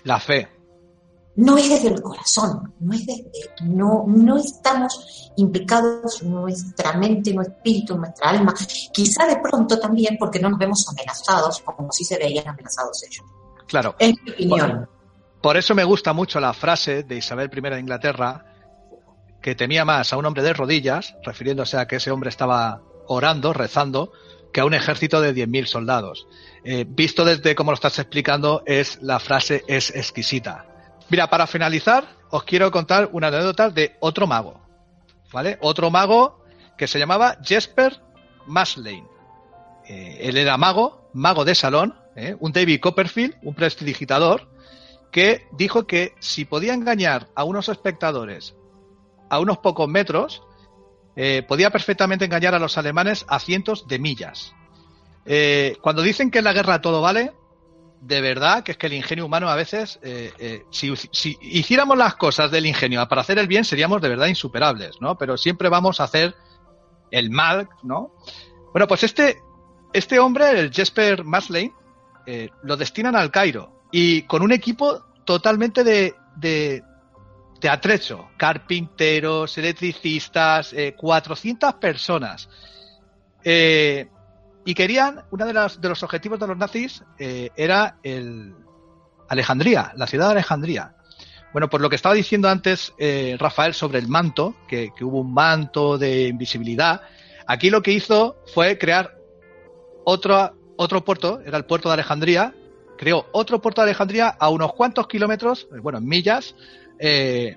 [0.05, 0.49] La fe.
[1.35, 3.31] No es desde el corazón, no es desde,
[3.63, 8.53] no, no estamos implicados nuestra mente, nuestro espíritu, nuestra alma.
[8.93, 13.25] Quizá de pronto también porque no nos vemos amenazados, como si se veían amenazados ellos.
[13.67, 13.95] Claro.
[13.99, 14.89] En mi opinión.
[15.41, 18.52] Por, eso me gusta mucho la frase de Isabel I de Inglaterra,
[19.43, 23.53] que temía más a un hombre de rodillas, refiriéndose a que ese hombre estaba orando,
[23.53, 24.13] rezando,
[24.53, 26.27] que a un ejército de 10.000 soldados.
[26.65, 30.67] Eh, visto desde cómo lo estás explicando, es la frase es exquisita.
[31.09, 34.61] Mira, para finalizar, os quiero contar una anécdota de otro mago,
[35.33, 35.59] ¿vale?
[35.61, 36.45] Otro mago
[36.79, 38.01] que se llamaba Jesper
[38.47, 39.07] Maslane.
[39.89, 42.37] Eh, él era mago, mago de salón, ¿eh?
[42.39, 44.49] un David Copperfield, un prestidigitador,
[45.11, 48.55] que dijo que si podía engañar a unos espectadores
[49.33, 50.43] a unos pocos metros,
[51.17, 54.55] eh, podía perfectamente engañar a los alemanes a cientos de millas.
[55.25, 57.33] Eh, cuando dicen que en la guerra todo vale,
[58.01, 60.01] de verdad que es que el ingenio humano a veces,
[60.71, 65.01] si, si, hiciéramos las cosas del ingenio para hacer el bien, seríamos de verdad insuperables,
[65.01, 65.17] ¿no?
[65.17, 66.35] Pero siempre vamos a hacer
[67.13, 68.13] el mal, ¿no?
[68.73, 69.39] Bueno, pues este,
[69.93, 71.73] este hombre, el Jesper Maslane,
[72.27, 76.83] eh, lo destinan al Cairo y con un equipo totalmente de,
[77.69, 82.49] atrecho, carpinteros, electricistas, 400 eh, personas.
[83.45, 84.09] Eh,
[84.65, 88.55] y querían, uno de, de los objetivos de los nazis era el
[89.29, 90.95] Alejandría, la ciudad de Alejandría.
[91.53, 92.93] Bueno, por lo que estaba diciendo antes
[93.39, 97.01] Rafael sobre el manto, que, que, hubo un manto de invisibilidad,
[97.47, 99.17] aquí lo que hizo fue crear
[100.05, 102.55] otra, otro puerto, era el puerto de Alejandría,
[103.03, 106.55] creó otro puerto de Alejandría a unos cuantos kilómetros, eh, bueno, en millas,
[107.05, 107.57] eh,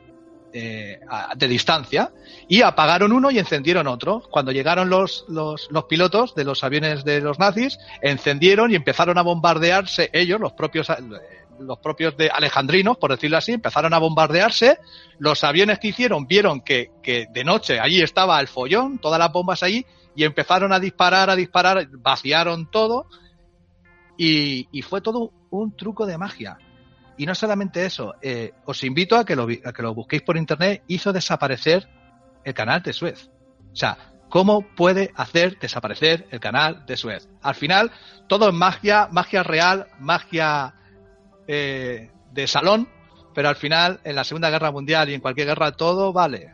[0.51, 0.99] eh,
[1.35, 2.11] de distancia,
[2.47, 4.23] y apagaron uno y encendieron otro.
[4.31, 9.17] Cuando llegaron los, los, los, pilotos de los aviones de los nazis, encendieron y empezaron
[9.17, 10.87] a bombardearse ellos, los propios
[11.59, 14.79] los propios de alejandrinos, por decirlo así, empezaron a bombardearse.
[15.19, 19.31] Los aviones que hicieron vieron que, que de noche allí estaba el follón, todas las
[19.31, 19.85] bombas allí,
[20.15, 23.07] y empezaron a disparar, a disparar, vaciaron todo
[24.17, 26.57] y, fue todo un truco de magia.
[27.17, 30.37] Y no solamente eso, eh, os invito a que, lo, a que lo busquéis por
[30.37, 31.87] internet, hizo desaparecer
[32.43, 33.29] el canal de Suez.
[33.71, 33.97] O sea,
[34.29, 37.29] ¿cómo puede hacer desaparecer el canal de Suez?
[37.41, 37.91] Al final,
[38.27, 40.73] todo es magia, magia real, magia
[41.47, 42.89] eh, de salón,
[43.33, 46.51] pero al final, en la Segunda Guerra Mundial y en cualquier guerra, todo vale.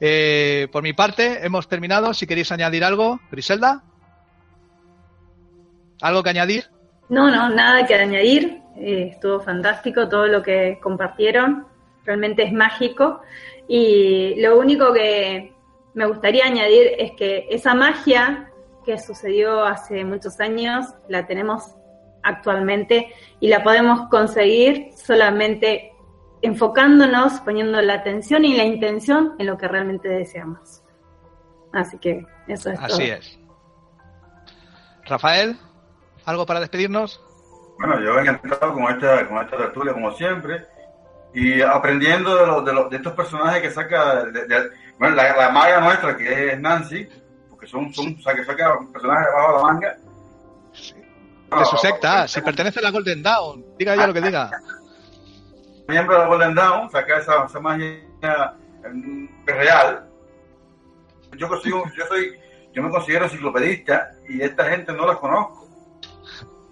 [0.00, 2.14] Eh, por mi parte, hemos terminado.
[2.14, 3.82] Si queréis añadir algo, Griselda.
[6.00, 6.66] ¿Algo que añadir?
[7.08, 8.60] No, no, nada que añadir.
[8.80, 11.66] Eh, estuvo fantástico todo lo que compartieron.
[12.04, 13.20] Realmente es mágico.
[13.66, 15.52] Y lo único que
[15.94, 18.50] me gustaría añadir es que esa magia
[18.84, 21.74] que sucedió hace muchos años la tenemos
[22.22, 25.92] actualmente y la podemos conseguir solamente
[26.40, 30.82] enfocándonos, poniendo la atención y la intención en lo que realmente deseamos.
[31.72, 32.80] Así que eso es.
[32.80, 33.38] Así es.
[35.04, 35.56] Rafael,
[36.24, 37.20] ¿algo para despedirnos?
[37.78, 40.66] Bueno, yo he encantado con esta, con esta tertulia como siempre
[41.32, 44.24] y aprendiendo de, de, de estos personajes que saca,
[44.98, 47.08] bueno, la, la, maga nuestra que es Nancy,
[47.50, 49.96] porque son, son o sea, que saca personajes debajo de la manga.
[51.58, 54.50] De su secta, si pertenece a la Golden Dawn, diga ya lo que diga
[55.88, 58.54] miembro de la Golden Dawn, sacar esa, esa magia
[59.46, 60.06] real.
[61.36, 62.38] Yo, consigo, yo, soy,
[62.72, 65.67] yo me considero enciclopedista y esta gente no la conozco.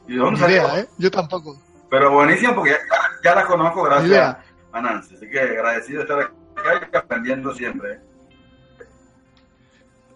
[0.09, 0.77] ¿Y dónde salió?
[0.77, 0.89] ¿eh?
[0.99, 1.57] Yo tampoco.
[1.91, 2.79] Pero buenísimo porque ya,
[3.25, 4.37] ya la conozco gracias
[4.73, 5.17] a Nancy.
[5.17, 8.01] Así que agradecido de estar aquí y aprendiendo siempre.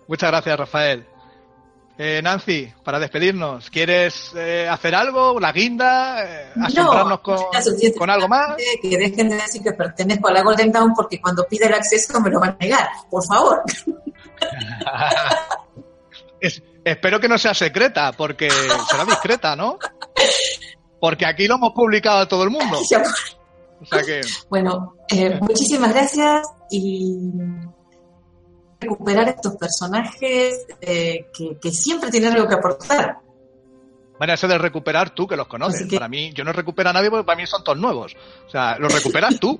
[0.06, 1.06] Muchas gracias, Rafael.
[2.02, 5.38] Eh, Nancy, para despedirnos, ¿quieres eh, hacer algo?
[5.38, 6.24] ¿La guinda?
[6.24, 7.36] Eh, ¿Asombrarnos con,
[7.98, 8.56] con, algo más?
[8.80, 12.18] Que dejen de decir que pertenezco a la Golden Dawn porque cuando pide el acceso
[12.22, 12.88] me lo van a negar.
[13.10, 13.62] Por favor.
[16.84, 19.78] espero que no sea secreta, porque será discreta, ¿no?
[21.00, 22.78] Porque aquí lo hemos publicado a todo el mundo.
[23.82, 24.20] O sea que...
[24.50, 27.30] Bueno, eh, muchísimas gracias y
[28.78, 33.20] recuperar estos personajes eh, que, que, siempre tienen algo que aportar.
[34.18, 35.90] Bueno, eso de recuperar tú, que los conoces.
[35.90, 38.14] Para mí, yo no recupero a nadie porque para mí son todos nuevos.
[38.46, 39.58] O sea, los recuperas tú.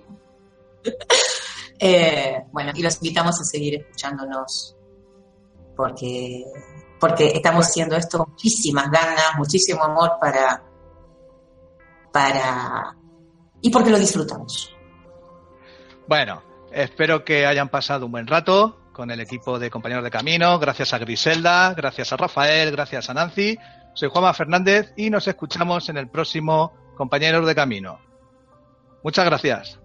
[1.78, 4.76] eh, bueno, y los invitamos a seguir escuchándonos
[5.80, 6.44] porque,
[7.00, 10.62] porque estamos haciendo esto con muchísimas ganas, muchísimo amor para,
[12.12, 12.94] para,
[13.62, 14.76] y porque lo disfrutamos.
[16.06, 16.42] Bueno,
[16.72, 20.58] espero que hayan pasado un buen rato con el equipo de compañeros de camino.
[20.58, 23.58] Gracias a Griselda, gracias a Rafael, gracias a Nancy.
[23.94, 27.98] Soy Juanma Fernández y nos escuchamos en el próximo Compañeros de Camino.
[29.02, 29.79] Muchas gracias.